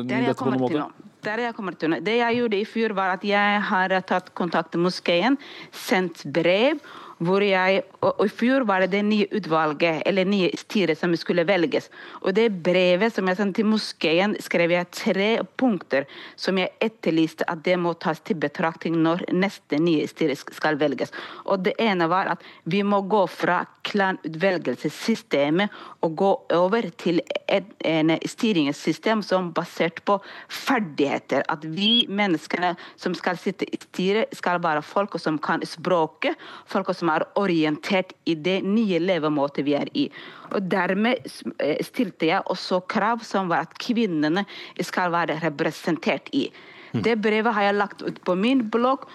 [0.00, 0.88] uh, dette på noen måte?
[1.26, 1.96] Der jeg kommer til.
[2.04, 5.38] Det jeg gjorde i fjor, var at jeg har tatt kontakt med moskeen,
[5.74, 6.78] sendt brev
[7.24, 11.46] hvor jeg, og I fjor var det det nye utvalget, eller nye styret, som skulle
[11.48, 11.90] velges.
[12.22, 16.06] Og det brevet som jeg sendte til moskeen, skrev jeg tre punkter
[16.38, 21.12] som jeg etterlyste at det må tas til betraktning når neste nye styre skal velges.
[21.46, 25.68] Og Det ene var at vi må gå fra klanutvelgelsessystemet
[26.04, 31.44] og gå over til et en styringssystem som er basert på ferdigheter.
[31.48, 36.36] At vi menneskene som skal sitte i styret, skal være folk som kan språket,
[36.68, 40.08] folk som er orientert i det nye levemåten vi er i.
[40.52, 41.24] Og Dermed
[41.58, 44.44] eh, stilte jeg også krav som var at kvinnene
[44.80, 46.48] skal være representert i.
[46.92, 47.02] Mm.
[47.04, 49.08] Det brevet har jeg lagt ut på min blogg.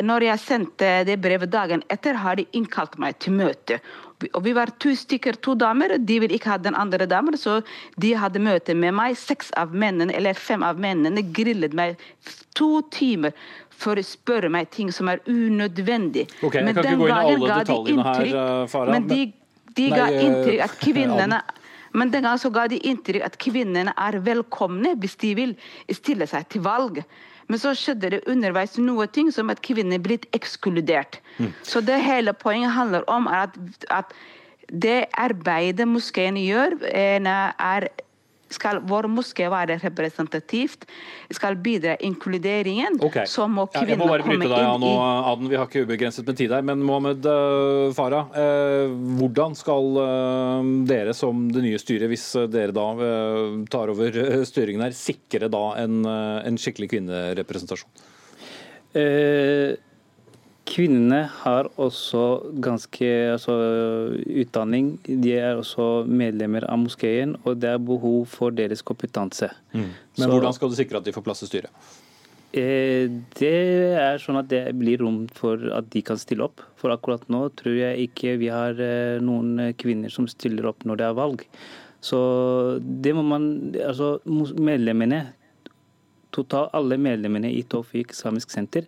[0.00, 3.80] Når jeg sendte det brevet dagen etter, har de innkalt meg til møte.
[4.32, 5.96] Og vi var to stykker, to damer.
[5.98, 7.60] De ville ikke ha den andre damen, så
[8.00, 9.16] de hadde møte med meg.
[9.20, 12.00] Seks av mennene, eller fem av mennene grillet meg
[12.56, 13.32] to timer
[13.80, 16.26] for å spørre meg ting som er unødvendig.
[16.44, 18.32] Okay, jeg kan ikke gå inn i alle detaljene her,
[18.70, 18.94] Farah.
[18.96, 19.22] Men de
[19.76, 21.40] de ga Nei, eh, inntrykk at kvinnene
[21.90, 25.54] men den gang så ga de inntrykk at kvinnene er velkomne hvis de vil
[25.90, 27.00] stille seg til valg.
[27.50, 31.18] Men så skjedde det underveis noe ting som at kvinner er blitt ekskludert.
[31.40, 31.48] Mm.
[31.66, 33.58] Så det hele poenget handler om at,
[33.90, 34.14] at
[34.70, 37.88] det arbeidet moskeen gjør, eh, er
[38.50, 40.86] skal vår moské være representativt,
[41.32, 43.28] skal bidra inkluderingen, okay.
[43.30, 45.50] så må kvinner Ja, jeg må bare komme bryte deg av inn nå, i Aden.
[45.52, 46.66] Vi har ikke ubegrenset med tid her.
[46.66, 52.74] Men Mohammed uh, Farah, uh, hvordan skal uh, dere som det nye styret, hvis dere
[52.74, 52.88] da
[53.70, 54.16] tar over
[54.48, 58.08] styringen her, sikre da en, en skikkelig kvinnerepresentasjon?
[58.90, 59.76] Eh,
[60.70, 62.22] kvinnene har også
[62.62, 63.54] ganske altså,
[64.42, 64.92] utdanning.
[65.04, 69.50] De er også medlemmer av moskeen, og det er behov for deres kompetanse.
[69.74, 71.70] Men Så- hvordan skal du sikre at de får plass i styret?
[72.52, 73.06] Eh,
[73.38, 76.60] det er sånn at det blir rom for at de kan stille opp.
[76.76, 80.96] For akkurat nå tror jeg ikke vi har eh, noen kvinner som stiller opp når
[80.96, 81.44] det er valg.
[82.02, 84.20] Så det må man Altså
[84.56, 85.32] medlemmene,
[86.32, 88.84] totalt alle medlemmene i Tofik Samisk Senter,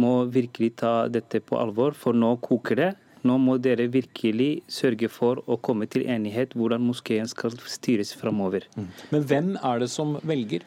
[0.00, 2.90] må virkelig ta dette på alvor, for nå koker det.
[3.24, 8.66] Nå må dere virkelig sørge for å komme til enighet hvordan moskeen skal styres framover.
[8.76, 10.66] Men hvem er det som velger?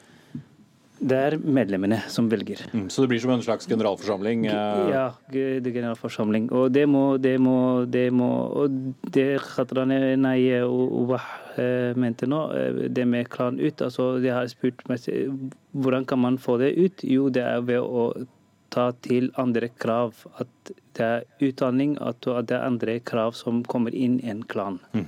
[0.97, 2.63] Det er medlemmene som velger.
[2.89, 4.47] Så det blir som en slags generalforsamling?
[4.49, 6.47] eh, Ja, det er generalforsamling.
[6.51, 8.30] Og det må det må, det må
[8.63, 11.28] Og det Khatrane Naye og Wah
[11.95, 14.97] mente nå, eh, det med klan ut altså De har spurt meg
[15.78, 17.03] hvordan kan man få det ut.
[17.05, 18.09] Jo, det er ved å
[18.78, 20.13] ta til andre krav.
[20.38, 24.80] At det er utdanning, at det er andre krav som kommer inn i en klan.
[24.97, 25.05] Mm.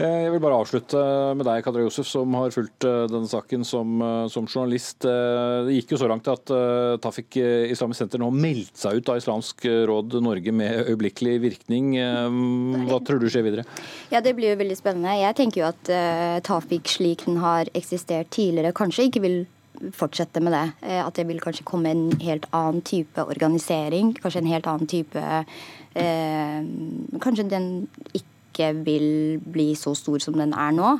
[0.00, 1.00] Jeg vil bare avslutte
[1.36, 5.04] med deg, Kadra Josef, som har fulgt eh, denne saken som, eh, som journalist.
[5.04, 8.98] Eh, Det gikk jo så langt at eh, Tafik eh, Islamisk Senter nå meldte seg
[8.98, 11.92] ut av Islamsk råd Norge med øyeblikkelig virkning.
[12.00, 12.40] Eh,
[12.88, 13.66] Hva tror du skjer videre?
[14.10, 15.14] Ja, Det blir jo veldig spennende.
[15.20, 19.38] Jeg tenker jo at uh, Tafik slik den har eksistert tidligere, kanskje ikke vil
[19.96, 20.64] fortsette med det.
[20.82, 24.14] Eh, at det vil kanskje komme en helt annen type organisering.
[24.18, 25.22] Kanskje en helt annen type
[25.94, 26.60] eh,
[27.20, 27.70] Kanskje den
[28.14, 28.26] ikke
[28.84, 30.96] vil bli så stor som den er nå.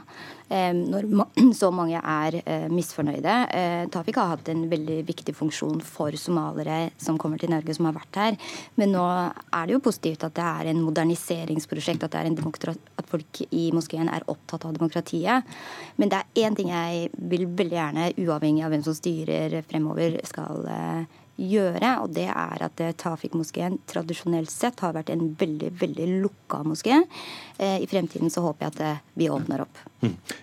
[0.50, 1.06] Eh, når
[1.60, 3.34] så mange er eh, misfornøyde.
[3.54, 7.86] Eh, Tafik har hatt en veldig viktig funksjon for somaliere som kommer til Norge, som
[7.86, 8.40] har vært her.
[8.80, 13.68] Men nå er det jo positivt at det er en moderniseringsprosjekt, at, at folk i
[13.76, 15.46] moskeen er opptatt av demokratiet.
[16.00, 20.18] Men det er én ting jeg vil veldig gjerne, uavhengig av hvem som styrer fremover,
[20.26, 25.70] skal eh, gjøre, og det er at eh, Tafik-moskeen tradisjonelt sett har vært en veldig
[25.80, 27.00] veldig lukka moské.
[27.58, 29.80] Eh, I fremtiden så håper jeg at eh, vi åpner opp.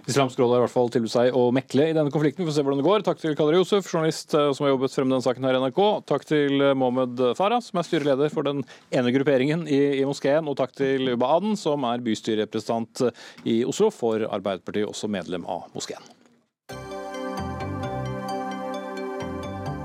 [0.09, 2.43] Islamsk råd har i hvert fall tilbudt seg å mekle i denne konflikten.
[2.43, 3.05] Vi får se hvordan det går.
[3.07, 5.81] Takk til Kadri Josef, journalist som har jobbet frem denne saken her i NRK.
[6.09, 8.61] Takk til Mohammed Farah, som er styreleder for den
[8.93, 10.49] ene grupperingen i, i moskeen.
[10.49, 13.07] Og takk til Uba Aden, som er bystyrerepresentant
[13.49, 16.16] i Oslo for Arbeiderpartiet, også medlem av moskeen.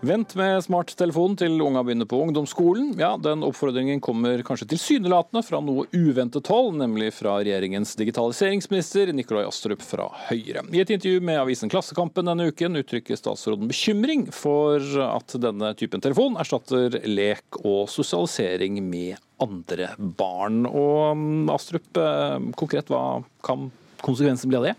[0.00, 2.94] Vent med smarttelefonen til unga begynner på ungdomsskolen.
[2.96, 9.44] Ja, Den oppfordringen kommer kanskje tilsynelatende fra noe uventet hold, nemlig fra regjeringens digitaliseringsminister Nikolai
[9.44, 10.64] Astrup fra Høyre.
[10.72, 16.00] I et intervju med avisen Klassekampen denne uken uttrykker statsråden bekymring for at denne typen
[16.00, 20.62] telefon erstatter lek og sosialisering med andre barn.
[20.64, 23.68] Og mm, Astrup, eh, konkret, hva kan
[24.00, 24.78] konsekvensen bli av det?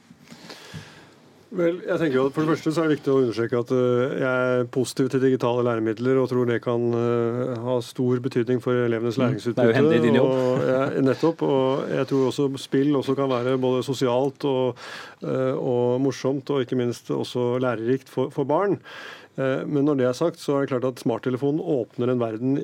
[1.51, 3.71] Vel, jeg tenker jo at For det første så er det viktig å understreke at
[3.75, 8.61] uh, jeg er positiv til digitale læremidler og tror det kan uh, ha stor betydning
[8.63, 9.59] for elevenes Mm, læringsutbytte.
[9.59, 10.31] det er jo hendig i din jobb.
[10.31, 11.43] Og, jeg, nettopp.
[11.43, 14.79] Og jeg tror også spill også kan være både sosialt og,
[15.27, 18.79] uh, og morsomt, og ikke minst også lærerikt for, for barn.
[19.37, 22.57] Men når det er sagt, så er det klart at smarttelefonen åpner en verden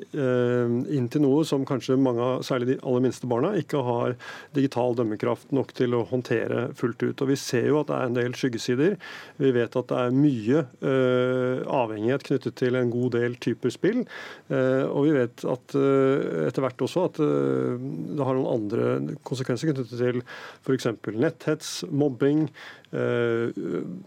[0.92, 4.14] inn til noe som kanskje mange, særlig de aller minste barna, ikke har
[4.56, 7.22] digital dømmekraft nok til å håndtere fullt ut.
[7.22, 8.96] Og Vi ser jo at det er en del skyggesider.
[9.40, 14.04] Vi vet at det er mye eh, avhengighet knyttet til en god del typer spill.
[14.52, 17.88] Eh, og vi vet at eh, etter hvert også at eh,
[18.18, 20.22] det har noen andre konsekvenser knyttet til
[20.64, 20.90] f.eks.
[21.14, 22.46] netthets, mobbing.
[22.88, 23.52] Eh,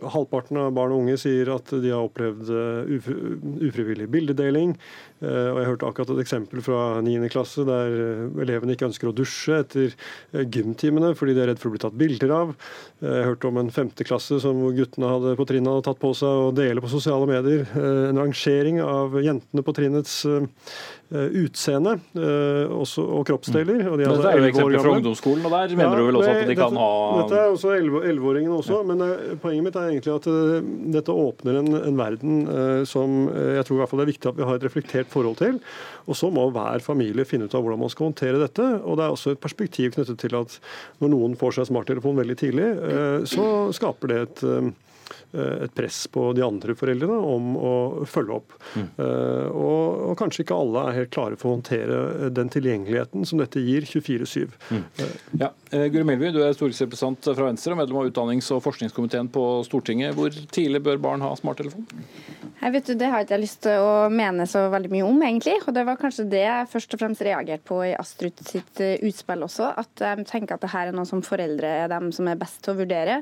[0.09, 2.50] halvparten av barn og unge sier at de har opplevd
[2.97, 3.17] ufri-
[3.69, 4.75] ufrivillig bildedeling.
[5.21, 7.29] Eh, og Jeg hørte akkurat et eksempel fra 9.
[7.33, 11.61] klasse der eh, elevene ikke ønsker å dusje etter eh, gymtimene fordi de er redd
[11.61, 12.55] for å bli tatt bilder av.
[13.01, 13.93] Jeg hørte om en 5.
[14.07, 17.67] klasse som guttene hadde på trinnet hadde tatt på seg å dele på sosiale medier.
[18.11, 20.21] En rangering av jentene på trinnets
[21.11, 21.97] utseende
[22.71, 23.83] også, og kroppsdeler.
[23.89, 26.19] Og de er, dette er jo eksempler fra ungdomsskolen, og der mener ja, du vel
[26.21, 26.91] også at de kan ha
[27.21, 29.03] Dette er også 11-åringene også, men
[29.43, 30.29] poenget mitt er egentlig at
[30.95, 32.37] dette åpner en, en verden
[32.87, 35.39] som jeg tror i hvert fall det er viktig at vi har et reflektert forhold
[35.41, 35.59] til.
[36.09, 38.65] Og så må hver familie finne ut av hvordan man skal håndtere dette.
[38.81, 40.57] Og det er også et perspektiv knyttet til at
[41.03, 42.69] når noen får seg smarttelefon veldig tidlig,
[43.29, 43.45] så
[43.75, 44.71] skaper det et Eh,
[45.31, 47.73] et press på de andre foreldrene om å
[48.09, 48.55] følge opp.
[48.75, 48.87] Mm.
[48.97, 53.41] Uh, og, og, kanskje ikke alle er helt klare for å håndtere den tilgjengeligheten som
[53.41, 54.51] dette gir 24-7.
[54.71, 54.83] Mm.
[54.99, 55.51] Uh, ja.
[55.71, 60.15] Guri Melby, du er stortingsrepresentant fra Venstre og medlem av utdannings- og forskningskomiteen på Stortinget.
[60.17, 61.87] Hvor tidlig bør barn ha smarttelefon?
[62.61, 65.21] Jeg vet du, Det har ikke jeg lyst til å mene så veldig mye om,
[65.25, 65.55] egentlig.
[65.65, 69.47] Og det var kanskje det jeg først og fremst reagerte på i Astrud sitt utspill
[69.47, 69.71] også.
[69.81, 72.61] At jeg tenker at det her er noe som foreldre er dem som er best
[72.65, 73.21] til å vurdere.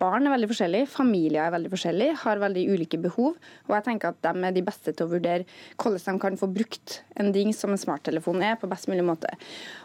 [0.00, 0.90] Barn er veldig forskjellige,
[1.30, 3.36] familier er veldig forskjellige, har veldig ulike behov.
[3.68, 5.46] Og jeg tenker at de er de beste til å vurdere
[5.78, 9.30] hvordan de kan få brukt en ding som en smarttelefon er, på best mulig måte.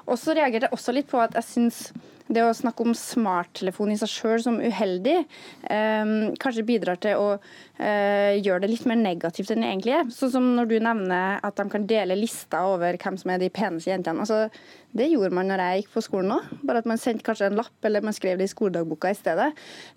[0.08, 1.92] Og så reagerte jeg også litt på at jeg syns
[2.28, 5.18] det å snakke om smarttelefon i seg sjøl som uheldig,
[5.70, 7.28] eh, kanskje bidrar til å
[7.78, 10.10] eh, gjøre det litt mer negativt enn det egentlig er.
[10.14, 13.52] Sånn som når du nevner at de kan dele lister over hvem som er de
[13.54, 14.26] peneste jentene.
[14.26, 14.50] Altså,
[14.96, 17.60] det gjorde man når jeg gikk på skolen òg, bare at man sendte kanskje en
[17.60, 19.50] lapp, eller man skrev det i skoledagboka i stedet.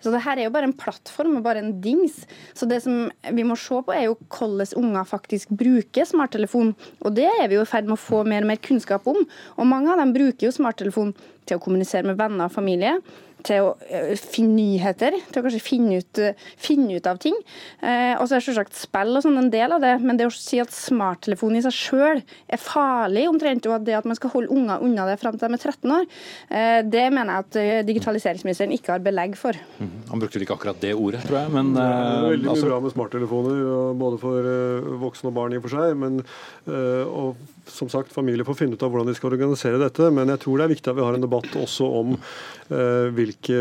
[0.02, 2.24] Så det her er jo bare en plattform og bare en dings.
[2.58, 6.74] Så det som vi må se på, er jo hvordan unger faktisk bruker smarttelefon.
[7.06, 9.22] Og det er vi jo i ferd med å få mer og mer kunnskap om.
[9.56, 11.14] Og mange av dem bruker jo smarttelefon
[11.48, 12.98] til å kommunisere med venner og familie
[13.46, 17.36] til å eh, finne nyheter, til å kanskje finne ut, eh, finne ut av ting.
[17.78, 20.34] Eh, og så er selvsagt spill og sånn en del av det, men det å
[20.34, 24.32] si at smarttelefonen i seg sjøl er farlig, omtrent, og at det at man skal
[24.34, 26.08] holde unger unna det fram til de er 13 år,
[26.50, 29.58] eh, det mener jeg at eh, digitaliseringsministeren ikke har belegg for.
[29.78, 29.92] Mm.
[30.10, 32.72] Han brukte ikke akkurat det ordet, tror jeg, men Det er veldig mye altså...
[32.72, 33.62] bra med smarttelefoner,
[33.98, 35.94] både for voksne og barn i og for seg.
[35.98, 36.20] men
[36.68, 37.36] og
[37.72, 40.10] som sagt, familier får finne ut av hvordan de skal organisere dette.
[40.14, 43.58] Men jeg tror det er viktig at vi har en debatt også om uh, hvilke,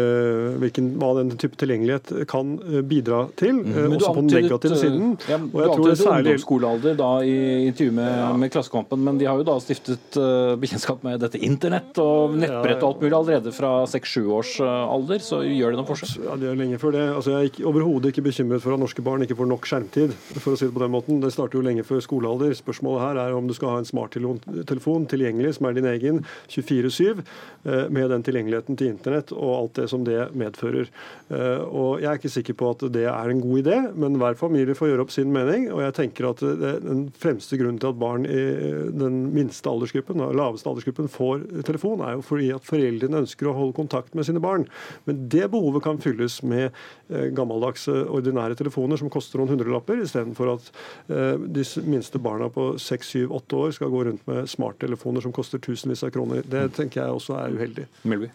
[0.61, 3.61] hvilken, hva den type tilgjengelighet kan uh, bidra til.
[3.65, 5.15] Uh, også på den negative siden.
[5.29, 6.33] Ja, du antydet særlig...
[6.33, 7.37] ungdomsskolealder da, i
[7.67, 8.31] intervju med, ja.
[8.43, 10.17] med, Klassekampen, men de har jo da stiftet
[10.61, 15.21] bekjentskap med dette internett og nettbrett og alt mulig allerede fra 6-7 års alder.
[15.23, 16.25] Så gjør det noen forskjell?
[16.25, 17.03] Ja, det er lenge før det.
[17.11, 20.53] Altså, jeg er overhodet ikke bekymret for at norske barn ikke får nok skjermtid, for
[20.55, 21.21] å si det på den måten.
[21.23, 22.55] Det starter jo lenge før skolealder.
[22.57, 27.23] Spørsmålet her er om du skal ha en smarttelefon tilgjengelig, som er din egen, 24-7,
[27.65, 30.89] eh, med den tilgjengeligheten til internett og alt det som det medfører.
[31.29, 34.37] Eh, og Jeg er ikke sikker på at det er en god idé, men hver
[34.37, 35.71] familie får gjøre opp sin mening.
[35.71, 40.37] og jeg tenker at Den fremste grunnen til at barn i den minste aldersgruppen, den
[40.37, 44.39] laveste aldersgruppen får telefon, er jo fordi at foreldrene ønsker å holde kontakt med sine
[44.39, 44.67] barn.
[45.05, 46.71] Men det behovet kan fylles med
[47.09, 50.71] eh, gammeldagse, ordinære telefoner som koster noen hundrelapper, istedenfor at
[51.07, 56.11] de minste barna på 6-7-8 år skal gå rundt med smarttelefoner som koster tusenvis av
[56.15, 56.43] kroner.
[56.45, 57.87] Det tenker jeg også er uheldig.
[58.07, 58.29] Melby.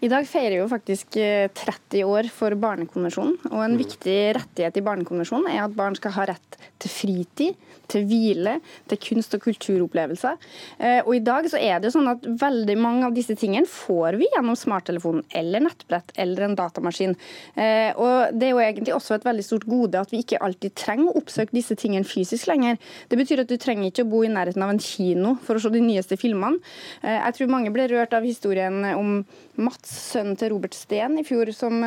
[0.00, 3.36] I dag feirer jo faktisk 30 eh, år for Barnekonvensjonen.
[3.50, 3.82] og En mm.
[3.82, 8.58] viktig rettighet i Barnekonvensjonen er at barn skal ha rett til fritid, til hvile,
[8.90, 10.38] til kunst- og kulturopplevelser.
[10.78, 13.68] Eh, og I dag så er det jo sånn at veldig mange av disse tingene
[13.68, 17.16] får vi gjennom smarttelefonen eller nettbrett eller en datamaskin.
[17.56, 20.74] Eh, og Det er jo egentlig også et veldig stort gode at vi ikke alltid
[20.78, 22.78] trenger å oppsøke disse tingene fysisk lenger.
[23.08, 25.62] Det betyr at du trenger ikke å bo i nærheten av en kino for å
[25.62, 26.60] se de nyeste filmene.
[27.02, 29.22] Jeg tror mange ble rørt av historien om
[29.60, 31.50] Mats, sønnen til Robert Steen, i fjor.
[31.52, 31.82] som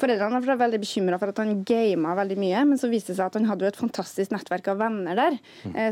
[0.00, 3.28] Foreldrene var veldig bekymra for at han gama veldig mye, men så viste det seg
[3.28, 5.41] at han hadde jo et fantastisk nettverk av venner der, eh,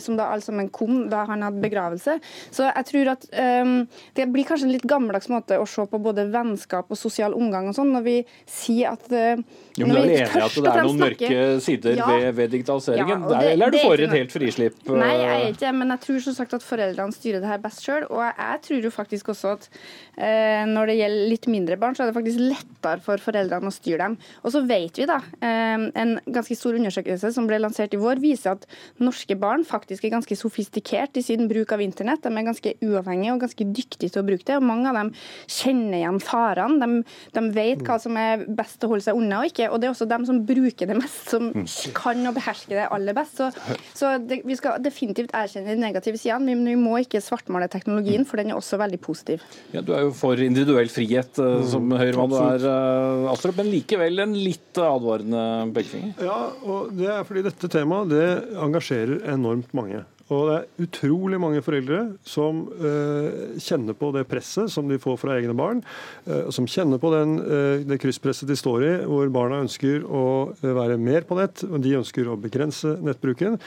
[0.02, 2.16] som da alle sammen kom da han hadde begravelse.
[2.50, 3.26] Så jeg tror at
[3.64, 3.74] um,
[4.16, 7.70] det blir kanskje en litt gammeldags måte å se på både vennskap og sosial omgang
[7.70, 8.16] og sånn, når vi
[8.50, 9.40] sier at uh,
[9.78, 12.52] jo, men Du er enig i at det er noen mørke sider ja, ved, ved,
[12.56, 13.26] digitaliseringen?
[13.26, 14.80] Ja, det, eller er du for et helt frislipp?
[14.90, 17.84] Nei, jeg er ikke men jeg tror som sagt at foreldrene styrer det her best
[17.86, 18.06] sjøl.
[18.10, 22.04] Og jeg tror jo faktisk også at uh, når det gjelder litt mindre barn, så
[22.04, 24.18] er det faktisk lettere for foreldrene å styre dem.
[24.44, 28.20] Og så vet vi da, eh, En ganske stor undersøkelse som ble lansert i vår,
[28.22, 28.66] viser at
[29.02, 32.22] norske barn faktisk er ganske sofistikert i sin bruk av internett.
[32.24, 34.58] De er ganske uavhengige og ganske dyktige til å bruke det.
[34.58, 35.12] og Mange av dem
[35.50, 36.80] kjenner igjen farene.
[36.80, 39.70] De, de, vet hva som er best å holde seg unna og ikke.
[39.70, 41.66] Og det er også dem som bruker det mest, som mm.
[41.96, 43.40] kan og behersker det aller best.
[43.40, 47.70] Så, så det, vi skal definitivt erkjenne de negative sidene, men vi må ikke svartmale
[47.72, 49.44] teknologien, for den er også veldig positiv.
[49.74, 53.58] Ja, du er jo for individuell frihet eh, mm, som Høyremann du er, eh, Astrup,
[53.60, 55.44] men likevel en litt advarende
[55.76, 56.14] pekefinger?
[56.26, 58.26] Ja, og det er fordi dette temaet det
[58.60, 60.04] engasjerer enormt mange.
[60.30, 65.18] Og det er utrolig mange foreldre som uh, kjenner på det presset som de får
[65.18, 65.82] fra egne barn.
[66.28, 70.24] Uh, som kjenner på den, uh, det krysspresset de står i, hvor barna ønsker å
[70.62, 73.58] være mer på nett, og de ønsker å begrense nettbruken.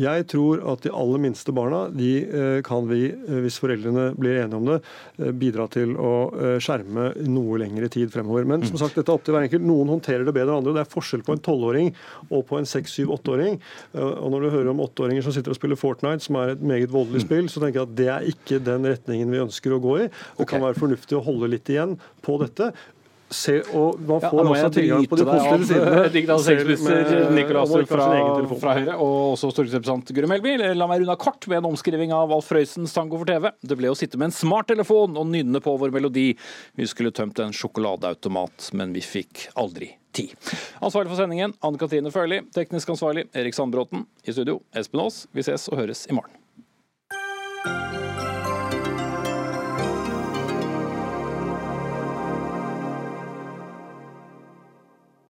[0.00, 3.08] Jeg tror at de aller minste barna de kan vi,
[3.44, 4.78] hvis foreldrene blir enige om det,
[5.40, 6.12] bidra til å
[6.62, 8.46] skjerme noe lengre tid fremover.
[8.48, 9.64] Men som sagt, dette er opp til hver enkelt.
[9.66, 10.76] Noen håndterer det bedre enn andre.
[10.76, 11.92] Det er forskjell på en tolvåring
[12.28, 13.60] og på en seks, syv, åtteåring.
[13.96, 16.90] Og når du hører om åtteåringer som sitter og spiller Fortnite, som er et meget
[16.90, 19.96] voldelig spill, så tenker jeg at det er ikke den retningen vi ønsker å gå
[20.02, 20.08] i.
[20.40, 21.94] Det kan være fornuftig å holde litt igjen
[22.26, 22.72] på dette.
[23.30, 26.06] Se, og Man får ja, også tilgang på de positive sidene.
[26.16, 28.08] Digitaliseringsminister Nicolas fra,
[28.50, 30.56] fra, Høyre og også stortingsrepresentant Guri Melby.
[30.74, 33.52] La meg runde kort med en omskriving av Alf Prøysens tango for TV.
[33.62, 36.32] Det ble å sitte med en smarttelefon og nynne på vår melodi.
[36.74, 40.34] Vi skulle tømt en sjokoladeautomat, men vi fikk aldri tid.
[40.82, 42.42] Ansvarlig for sendingen Anne Katrine Førli.
[42.56, 44.08] Teknisk ansvarlig Erik Sandbråten.
[44.26, 45.28] I studio Espen Aas.
[45.30, 46.39] Vi ses og høres i morgen.